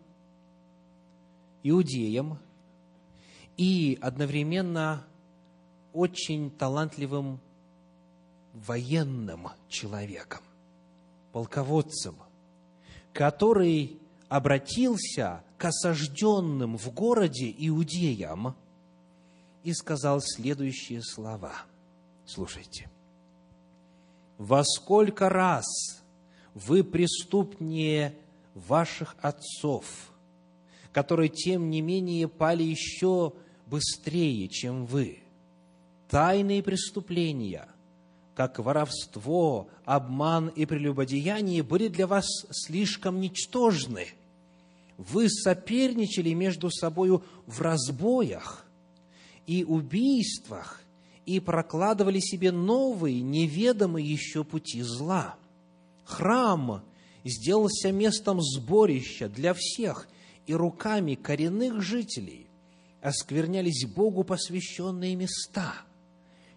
иудеем 1.62 2.38
и 3.56 3.96
одновременно 4.02 5.06
очень 5.92 6.50
талантливым 6.50 7.38
военным 8.52 9.50
человеком 9.68 10.40
полководцем, 11.30 12.16
который 13.12 14.00
обратился 14.28 15.44
к 15.58 15.66
осажденным 15.66 16.76
в 16.76 16.92
городе 16.92 17.54
иудеям 17.56 18.56
и 19.62 19.72
сказал 19.72 20.20
следующие 20.20 21.02
слова. 21.02 21.52
Слушайте. 22.26 22.90
«Во 24.38 24.64
сколько 24.64 25.28
раз 25.28 25.64
вы 26.54 26.84
преступнее 26.84 28.16
ваших 28.54 29.16
отцов, 29.20 30.12
которые, 30.92 31.28
тем 31.28 31.70
не 31.70 31.80
менее, 31.80 32.28
пали 32.28 32.62
еще 32.62 33.32
быстрее, 33.66 34.48
чем 34.48 34.86
вы. 34.86 35.18
Тайные 36.08 36.62
преступления, 36.62 37.66
как 38.34 38.58
воровство, 38.58 39.68
обман 39.84 40.48
и 40.48 40.66
прелюбодеяние 40.66 41.62
были 41.62 41.88
для 41.88 42.06
вас 42.06 42.26
слишком 42.50 43.20
ничтожны. 43.20 44.08
Вы 44.96 45.28
соперничали 45.28 46.32
между 46.34 46.70
собою 46.70 47.24
в 47.46 47.60
разбоях 47.60 48.64
и 49.46 49.64
убийствах 49.64 50.83
и 51.26 51.40
прокладывали 51.40 52.20
себе 52.20 52.52
новые, 52.52 53.20
неведомые 53.20 54.06
еще 54.06 54.44
пути 54.44 54.82
зла. 54.82 55.36
Храм 56.04 56.82
сделался 57.24 57.92
местом 57.92 58.40
сборища 58.42 59.28
для 59.28 59.54
всех, 59.54 60.08
и 60.46 60.54
руками 60.54 61.14
коренных 61.14 61.80
жителей 61.80 62.46
осквернялись 63.00 63.86
Богу 63.86 64.24
посвященные 64.24 65.14
места, 65.16 65.74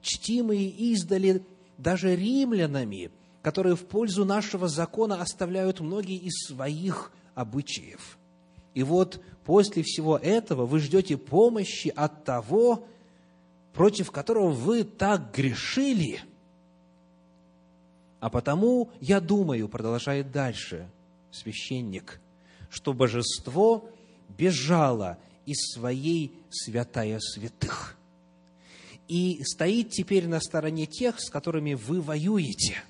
чтимые 0.01 0.70
издали 0.70 1.43
даже 1.78 2.15
римлянами, 2.15 3.11
которые 3.41 3.76
в 3.76 3.86
пользу 3.86 4.26
нашего 4.26 4.68
закона 4.68 5.22
оставляют 5.22 5.80
многие 5.80 6.18
из 6.18 6.47
своих 6.47 7.11
обычаев. 7.36 8.18
И 8.74 8.84
вот 8.84 9.22
после 9.45 9.84
всего 9.84 10.18
этого 10.18 10.65
вы 10.65 10.80
ждете 10.80 11.18
помощи 11.18 11.91
от 11.95 12.26
того, 12.26 12.86
против 13.78 14.10
которого 14.12 14.50
вы 14.50 14.84
так 14.84 15.32
грешили. 15.32 16.22
А 18.20 18.32
потому 18.32 18.90
я 19.00 19.22
думаю, 19.22 19.70
продолжает 19.70 20.32
дальше 20.32 20.90
священник, 21.32 22.20
что 22.72 22.94
божество 22.94 23.88
бежало 24.36 25.20
из 25.46 25.74
своей 25.74 26.34
святая 26.50 27.20
святых 27.20 27.96
и 29.08 29.44
стоит 29.44 29.92
теперь 29.92 30.28
на 30.28 30.42
стороне 30.42 30.88
тех, 30.88 31.22
с 31.22 31.30
которыми 31.30 31.76
вы 31.76 32.02
воюете. 32.02 32.84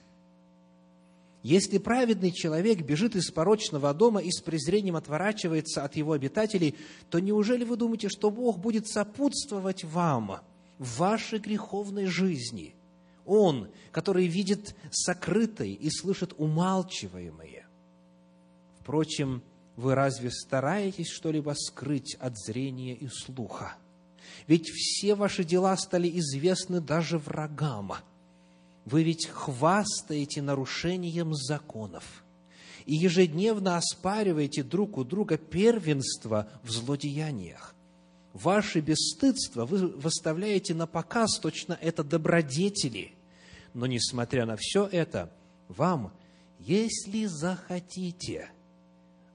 Если 1.44 1.80
праведный 1.80 2.32
человек 2.32 2.82
бежит 2.82 3.16
из 3.18 3.30
порочного 3.30 3.94
дома 3.94 4.22
и 4.22 4.32
с 4.32 4.42
презрением 4.42 4.96
отворачивается 4.96 5.84
от 5.84 5.98
его 5.98 6.14
обитателей, 6.14 6.76
то 7.10 7.20
неужели 7.20 7.66
вы 7.66 7.76
думаете, 7.76 8.08
что 8.08 8.32
Бог 8.32 8.58
будет 8.58 8.88
сопутствовать 8.88 9.84
вам 9.84 10.40
в 10.80 10.98
вашей 10.98 11.40
греховной 11.40 12.06
жизни? 12.06 12.76
Он, 13.26 13.70
который 13.92 14.28
видит 14.28 14.76
сокрытое 14.92 15.70
и 15.70 15.90
слышит 15.90 16.34
умалчиваемое. 16.38 17.68
Впрочем, 18.80 19.42
вы 19.76 19.96
разве 19.96 20.32
стараетесь 20.32 21.10
что-либо 21.10 21.54
скрыть 21.58 22.16
от 22.16 22.38
зрения 22.38 22.96
и 22.96 23.08
слуха? 23.08 23.76
Ведь 24.48 24.70
все 24.70 25.16
ваши 25.16 25.44
дела 25.44 25.76
стали 25.78 26.10
известны 26.20 26.80
даже 26.80 27.18
врагам. 27.18 27.94
Вы 28.86 29.04
ведь 29.04 29.28
хвастаете 29.28 30.42
нарушением 30.42 31.36
законов 31.36 32.24
и 32.86 32.96
ежедневно 32.96 33.76
оспариваете 33.76 34.64
друг 34.64 34.98
у 34.98 35.04
друга 35.04 35.38
первенство 35.38 36.48
в 36.64 36.72
злодеяниях. 36.72 37.76
Ваше 38.38 38.82
бесстыдство 38.82 39.66
вы 39.66 39.88
выставляете 39.88 40.74
на 40.74 40.86
показ, 40.86 41.40
точно 41.40 41.78
это 41.82 42.04
добродетели. 42.04 43.14
Но, 43.74 43.86
несмотря 43.86 44.46
на 44.46 44.56
все 44.58 44.86
это, 44.86 45.32
вам, 45.68 46.14
если 46.60 47.26
захотите, 47.26 48.50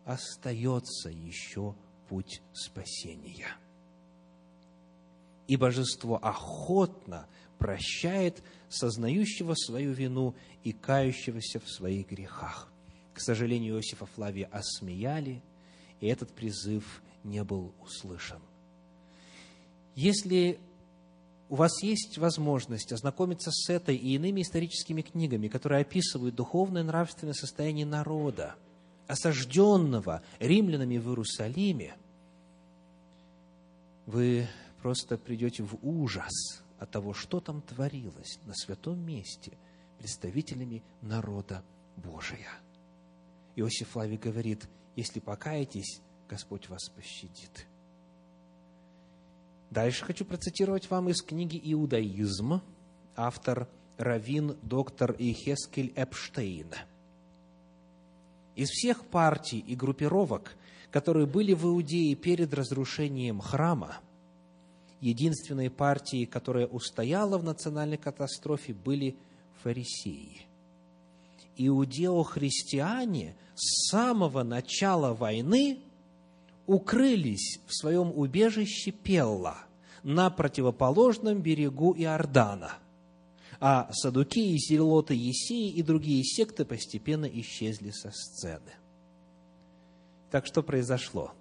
остается 0.04 1.10
еще 1.10 1.74
путь 2.08 2.42
спасения– 2.52 3.56
и 5.52 5.56
божество 5.56 6.18
охотно 6.22 7.26
прощает 7.58 8.42
сознающего 8.70 9.54
свою 9.54 9.92
вину 9.92 10.34
и 10.64 10.72
кающегося 10.72 11.60
в 11.60 11.68
своих 11.68 12.08
грехах. 12.08 12.72
К 13.12 13.20
сожалению, 13.20 13.76
Иосифа 13.76 14.06
Флавия 14.06 14.48
осмеяли, 14.50 15.42
и 16.00 16.06
этот 16.06 16.32
призыв 16.32 17.02
не 17.22 17.44
был 17.44 17.74
услышан. 17.82 18.40
Если 19.94 20.58
у 21.48 21.56
вас 21.56 21.82
есть 21.82 22.16
возможность 22.16 22.92
ознакомиться 22.92 23.50
с 23.52 23.68
этой 23.68 23.94
и 23.94 24.14
иными 24.14 24.40
историческими 24.40 25.02
книгами, 25.02 25.48
которые 25.48 25.82
описывают 25.82 26.34
духовное 26.34 26.82
и 26.82 26.86
нравственное 26.86 27.34
состояние 27.34 27.84
народа, 27.84 28.54
осажденного 29.06 30.22
римлянами 30.38 30.96
в 30.96 31.08
Иерусалиме, 31.08 31.94
вы 34.06 34.48
просто 34.80 35.18
придете 35.18 35.62
в 35.62 35.76
ужас 35.82 36.62
от 36.78 36.90
того, 36.90 37.12
что 37.12 37.40
там 37.40 37.60
творилось 37.60 38.38
на 38.46 38.54
святом 38.54 38.98
месте 39.06 39.52
представителями 39.98 40.82
народа 41.02 41.62
Божия. 41.96 42.48
Иосиф 43.56 43.90
Флавий 43.90 44.16
говорит, 44.16 44.66
если 44.96 45.20
покаетесь, 45.20 46.00
Господь 46.28 46.68
вас 46.68 46.88
пощадит. 46.88 47.66
Дальше 49.72 50.04
хочу 50.04 50.26
процитировать 50.26 50.90
вам 50.90 51.08
из 51.08 51.22
книги 51.22 51.58
«Иудаизм», 51.72 52.60
автор 53.16 53.70
Равин 53.96 54.54
доктор 54.60 55.12
Ихескель 55.18 55.94
Эпштейн. 55.96 56.66
Из 58.54 58.68
всех 58.68 59.02
партий 59.06 59.60
и 59.60 59.74
группировок, 59.74 60.58
которые 60.90 61.24
были 61.24 61.54
в 61.54 61.64
Иудее 61.64 62.14
перед 62.16 62.52
разрушением 62.52 63.40
храма, 63.40 63.96
единственной 65.00 65.70
партией, 65.70 66.26
которая 66.26 66.66
устояла 66.66 67.38
в 67.38 67.44
национальной 67.44 67.96
катастрофе, 67.96 68.74
были 68.74 69.16
фарисеи. 69.62 70.44
Иудео-христиане 71.56 73.36
с 73.54 73.88
самого 73.90 74.42
начала 74.42 75.14
войны 75.14 75.80
укрылись 76.66 77.60
в 77.66 77.74
своем 77.74 78.12
убежище 78.14 78.90
Пелла 78.90 79.58
на 80.02 80.30
противоположном 80.30 81.40
берегу 81.40 81.94
Иордана, 81.96 82.74
а 83.60 83.92
Садукеи, 83.92 84.56
Зелоты, 84.56 85.14
Есеи 85.14 85.70
и 85.70 85.82
другие 85.82 86.24
секты 86.24 86.64
постепенно 86.64 87.26
исчезли 87.26 87.90
со 87.90 88.10
сцены. 88.10 88.72
Так 90.30 90.46
что 90.46 90.62
произошло? 90.62 91.32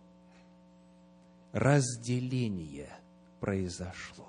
Разделение 1.54 2.90
произошло. 3.40 4.28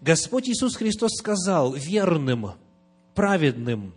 Господь 0.00 0.48
Иисус 0.48 0.76
Христос 0.76 1.12
сказал 1.16 1.72
верным, 1.72 2.52
праведным, 3.14 3.94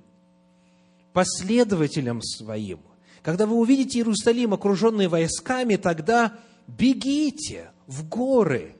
последователям 1.11 2.21
своим– 2.21 2.79
когда 3.23 3.45
вы 3.45 3.55
увидите 3.55 3.99
Иерусалим, 3.99 4.53
окруженный 4.53 5.07
войсками, 5.07 5.77
тогда 5.77 6.33
бегите 6.67 7.71
в 7.87 8.07
горы, 8.07 8.75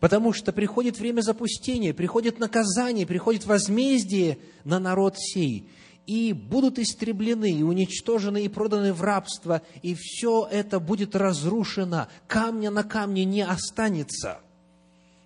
потому 0.00 0.32
что 0.32 0.52
приходит 0.52 0.98
время 0.98 1.20
запустения, 1.20 1.92
приходит 1.92 2.38
наказание, 2.38 3.06
приходит 3.06 3.44
возмездие 3.44 4.38
на 4.64 4.80
народ 4.80 5.16
сей, 5.18 5.68
и 6.06 6.32
будут 6.32 6.78
истреблены, 6.78 7.52
и 7.52 7.62
уничтожены, 7.62 8.44
и 8.44 8.48
проданы 8.48 8.94
в 8.94 9.02
рабство, 9.02 9.60
и 9.82 9.94
все 9.94 10.48
это 10.50 10.80
будет 10.80 11.14
разрушено, 11.14 12.08
камня 12.26 12.70
на 12.70 12.82
камне 12.82 13.26
не 13.26 13.44
останется. 13.44 14.40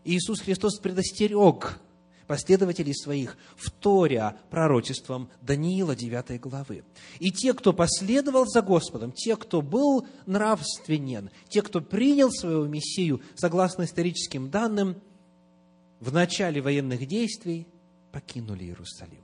Иисус 0.05 0.41
Христос 0.41 0.79
предостерег 0.81 1.79
последователей 2.27 2.95
своих, 2.95 3.37
вторя 3.57 4.37
пророчеством 4.51 5.29
Даниила 5.43 5.95
9 5.95 6.41
главы. 6.41 6.85
И 7.19 7.31
те, 7.31 7.55
кто 7.55 7.73
последовал 7.73 8.47
за 8.47 8.63
Господом, 8.63 9.13
те, 9.13 9.37
кто 9.37 9.63
был 9.63 10.07
нравственен, 10.27 11.31
те, 11.49 11.63
кто 11.63 11.81
принял 11.81 12.31
своего 12.31 12.67
Мессию, 12.67 13.21
согласно 13.35 13.85
историческим 13.85 14.51
данным, 14.51 14.97
в 16.01 16.13
начале 16.13 16.61
военных 16.61 17.07
действий 17.07 17.67
покинули 18.13 18.65
Иерусалим. 18.65 19.23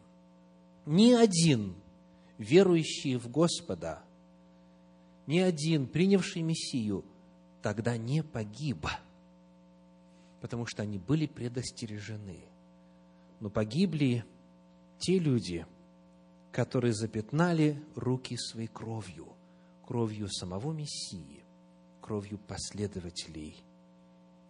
Ни 0.86 1.12
один 1.12 1.74
верующий 2.38 3.16
в 3.16 3.28
Господа, 3.30 4.02
ни 5.26 5.38
один 5.38 5.86
принявший 5.86 6.42
Мессию 6.42 7.04
тогда 7.62 7.96
не 7.96 8.22
погиб, 8.22 8.86
потому 10.40 10.66
что 10.66 10.82
они 10.82 10.98
были 10.98 11.26
предостережены– 11.26 12.44
но 13.40 13.48
погибли 13.48 14.24
те 14.98 15.18
люди, 15.18 15.66
которые 16.52 16.92
запятнали 16.92 17.82
руки 17.96 18.36
своей 18.36 18.68
кровью, 18.68 19.28
кровью 19.86 20.28
самого 20.28 20.72
Мессии, 20.72 21.44
кровью 22.00 22.38
последователей 22.38 23.56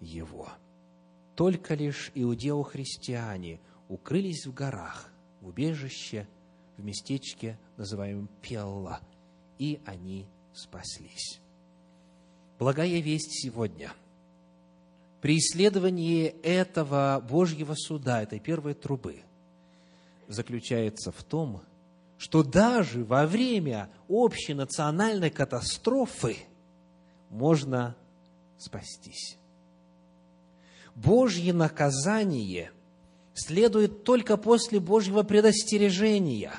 Его. 0.01 0.49
Только 1.37 1.75
лишь 1.75 2.11
иудео-христиане 2.15 3.61
укрылись 3.89 4.47
в 4.47 4.53
горах, 4.53 5.11
в 5.41 5.49
убежище, 5.49 6.29
в 6.77 6.85
местечке, 6.85 7.59
называемом 7.77 8.29
Пелла, 8.43 9.01
и 9.59 9.81
они 9.87 10.27
спаслись. 10.53 11.41
Благая 12.59 13.01
весть 13.01 13.43
сегодня– 13.43 13.93
при 15.21 15.39
исследовании 15.39 16.29
этого 16.43 17.25
Божьего 17.29 17.75
суда, 17.75 18.23
этой 18.23 18.41
первой 18.41 18.75
трубы, 18.75 19.23
заключается 20.29 21.13
в 21.13 21.23
том, 21.23 21.63
что 22.17 22.43
даже 22.43 23.05
во 23.05 23.27
время 23.27 23.91
общей 24.09 24.55
национальной 24.55 25.31
катастрофы 25.31 26.37
можно 27.29 27.97
спастись. 28.59 29.37
Божье 30.95 31.53
наказание 31.53 32.73
следует 33.35 34.05
только 34.05 34.37
после 34.37 34.81
Божьего 34.81 35.23
предостережения. 35.23 36.53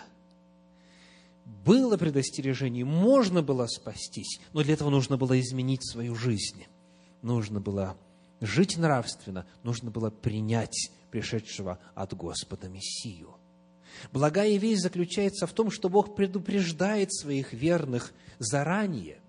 Было 1.63 1.97
предостережение, 1.97 2.85
можно 2.85 3.43
было 3.43 3.67
спастись, 3.67 4.39
но 4.53 4.63
для 4.63 4.73
этого 4.73 4.89
нужно 4.89 5.17
было 5.17 5.39
изменить 5.39 5.87
свою 5.87 6.15
жизнь. 6.15 6.65
Нужно 7.21 7.59
было 7.59 7.97
жить 8.41 8.77
нравственно, 8.77 9.45
нужно 9.63 9.91
было 9.91 10.09
принять 10.09 10.91
пришедшего 11.11 11.79
от 11.95 12.13
Господа 12.15 12.67
Мессию. 12.67 13.35
Благая 14.11 14.57
весть 14.57 14.81
заключается 14.81 15.45
в 15.47 15.53
том, 15.53 15.69
что 15.69 15.89
Бог 15.89 16.15
предупреждает 16.15 17.13
своих 17.13 17.53
верных 17.53 18.13
заранее. 18.39 19.19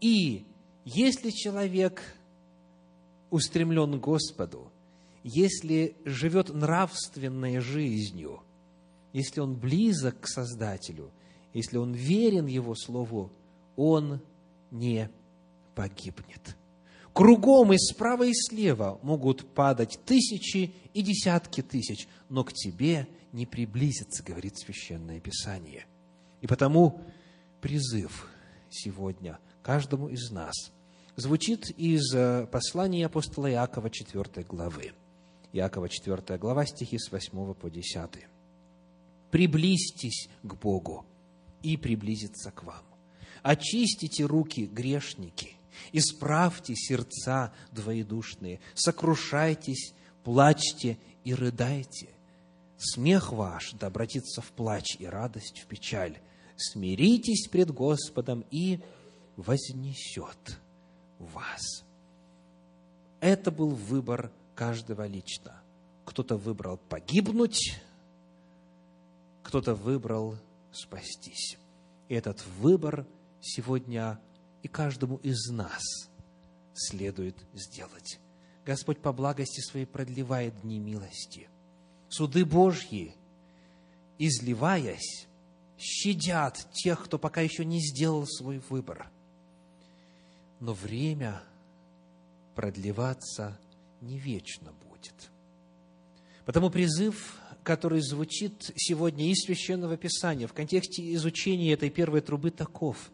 И 0.00 0.46
если 0.84 1.30
человек 1.30 2.02
устремлен 3.30 4.00
к 4.00 4.02
Господу, 4.02 4.72
если 5.22 5.96
живет 6.04 6.48
нравственной 6.48 7.60
жизнью, 7.60 8.42
если 9.12 9.40
он 9.40 9.56
близок 9.56 10.20
к 10.20 10.28
Создателю, 10.28 11.10
если 11.52 11.76
он 11.76 11.92
верен 11.92 12.46
Его 12.46 12.74
Слову, 12.74 13.30
он 13.76 14.20
не 14.70 15.10
погибнет. 15.74 16.56
Кругом 17.12 17.72
и 17.72 17.78
справа 17.78 18.24
и 18.24 18.32
слева 18.32 18.98
могут 19.02 19.52
падать 19.52 19.98
тысячи 20.04 20.74
и 20.94 21.02
десятки 21.02 21.60
тысяч, 21.60 22.08
но 22.28 22.44
к 22.44 22.52
тебе 22.52 23.08
не 23.32 23.46
приблизится, 23.46 24.22
говорит 24.22 24.58
Священное 24.58 25.20
Писание. 25.20 25.86
И 26.40 26.46
потому 26.46 27.00
призыв 27.60 28.28
сегодня 28.70 29.38
каждому 29.62 30.08
из 30.08 30.30
нас 30.30 30.72
звучит 31.16 31.70
из 31.70 32.14
э, 32.14 32.46
послания 32.46 33.06
апостола 33.06 33.50
Иакова 33.50 33.90
4 33.90 34.44
главы. 34.44 34.92
Иакова 35.52 35.88
4 35.88 36.38
глава, 36.38 36.64
стихи 36.64 36.98
с 36.98 37.10
8 37.10 37.54
по 37.54 37.68
10. 37.68 38.26
«Приблизьтесь 39.30 40.28
к 40.42 40.54
Богу, 40.54 41.04
и 41.62 41.76
приблизиться 41.76 42.50
к 42.50 42.64
вам. 42.64 42.82
Очистите 43.42 44.24
руки, 44.24 44.66
грешники, 44.66 45.56
Исправьте 45.92 46.74
сердца 46.74 47.52
двоедушные, 47.72 48.60
сокрушайтесь, 48.74 49.94
плачьте 50.24 50.98
и 51.24 51.34
рыдайте. 51.34 52.10
Смех 52.78 53.32
ваш 53.32 53.72
да 53.72 53.88
обратится 53.88 54.40
в 54.40 54.50
плач 54.52 54.96
и 54.98 55.06
радость 55.06 55.60
в 55.60 55.66
печаль. 55.66 56.18
Смиритесь 56.56 57.48
пред 57.48 57.70
Господом 57.70 58.44
и 58.50 58.80
вознесет 59.36 60.58
вас. 61.18 61.84
Это 63.20 63.50
был 63.50 63.70
выбор 63.70 64.30
каждого 64.54 65.06
лично. 65.06 65.60
Кто-то 66.04 66.36
выбрал 66.36 66.78
погибнуть, 66.88 67.78
кто-то 69.42 69.74
выбрал 69.74 70.36
спастись. 70.72 71.58
И 72.08 72.14
этот 72.14 72.44
выбор 72.58 73.06
сегодня 73.40 74.18
и 74.62 74.68
каждому 74.68 75.16
из 75.16 75.48
нас 75.50 75.82
следует 76.74 77.36
сделать. 77.54 78.18
Господь 78.64 79.00
по 79.00 79.12
благости 79.12 79.60
Своей 79.60 79.86
продлевает 79.86 80.60
дни 80.62 80.78
милости. 80.78 81.48
Суды 82.08 82.44
Божьи, 82.44 83.14
изливаясь, 84.18 85.26
щадят 85.78 86.68
тех, 86.72 87.04
кто 87.04 87.18
пока 87.18 87.40
еще 87.40 87.64
не 87.64 87.80
сделал 87.80 88.26
свой 88.26 88.58
выбор. 88.68 89.10
Но 90.60 90.74
время 90.74 91.42
продлеваться 92.54 93.58
не 94.00 94.18
вечно 94.18 94.72
будет. 94.72 95.30
Потому 96.44 96.70
призыв, 96.70 97.38
который 97.62 98.00
звучит 98.00 98.72
сегодня 98.76 99.30
из 99.30 99.44
Священного 99.44 99.96
Писания 99.96 100.46
в 100.46 100.52
контексте 100.52 101.14
изучения 101.14 101.72
этой 101.72 101.90
первой 101.90 102.20
трубы 102.20 102.50
таков. 102.50 103.10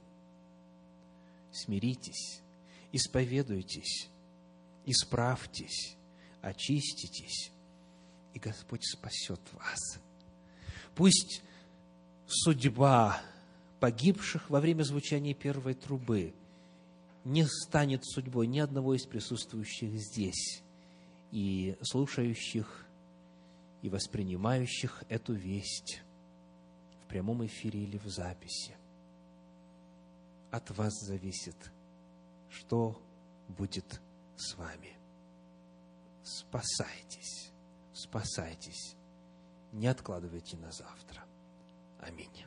Смиритесь, 1.52 2.40
исповедуйтесь, 2.92 4.08
исправьтесь, 4.84 5.96
очиститесь, 6.42 7.50
и 8.34 8.38
Господь 8.38 8.84
спасет 8.84 9.40
вас. 9.52 9.98
Пусть 10.94 11.42
судьба 12.26 13.20
погибших 13.80 14.50
во 14.50 14.60
время 14.60 14.82
звучания 14.82 15.34
первой 15.34 15.74
трубы 15.74 16.34
не 17.24 17.44
станет 17.44 18.04
судьбой 18.04 18.46
ни 18.46 18.58
одного 18.58 18.94
из 18.94 19.04
присутствующих 19.04 19.90
здесь 19.98 20.62
и 21.32 21.76
слушающих 21.82 22.86
и 23.82 23.88
воспринимающих 23.88 25.02
эту 25.08 25.34
весть 25.34 26.02
в 27.02 27.08
прямом 27.08 27.44
эфире 27.46 27.82
или 27.82 27.98
в 27.98 28.06
записи. 28.06 28.75
От 30.50 30.70
вас 30.70 30.92
зависит, 31.00 31.56
что 32.48 33.00
будет 33.48 34.00
с 34.36 34.54
вами. 34.56 34.96
Спасайтесь, 36.22 37.52
спасайтесь, 37.92 38.96
не 39.72 39.86
откладывайте 39.86 40.56
на 40.56 40.72
завтра. 40.72 41.24
Аминь. 42.00 42.46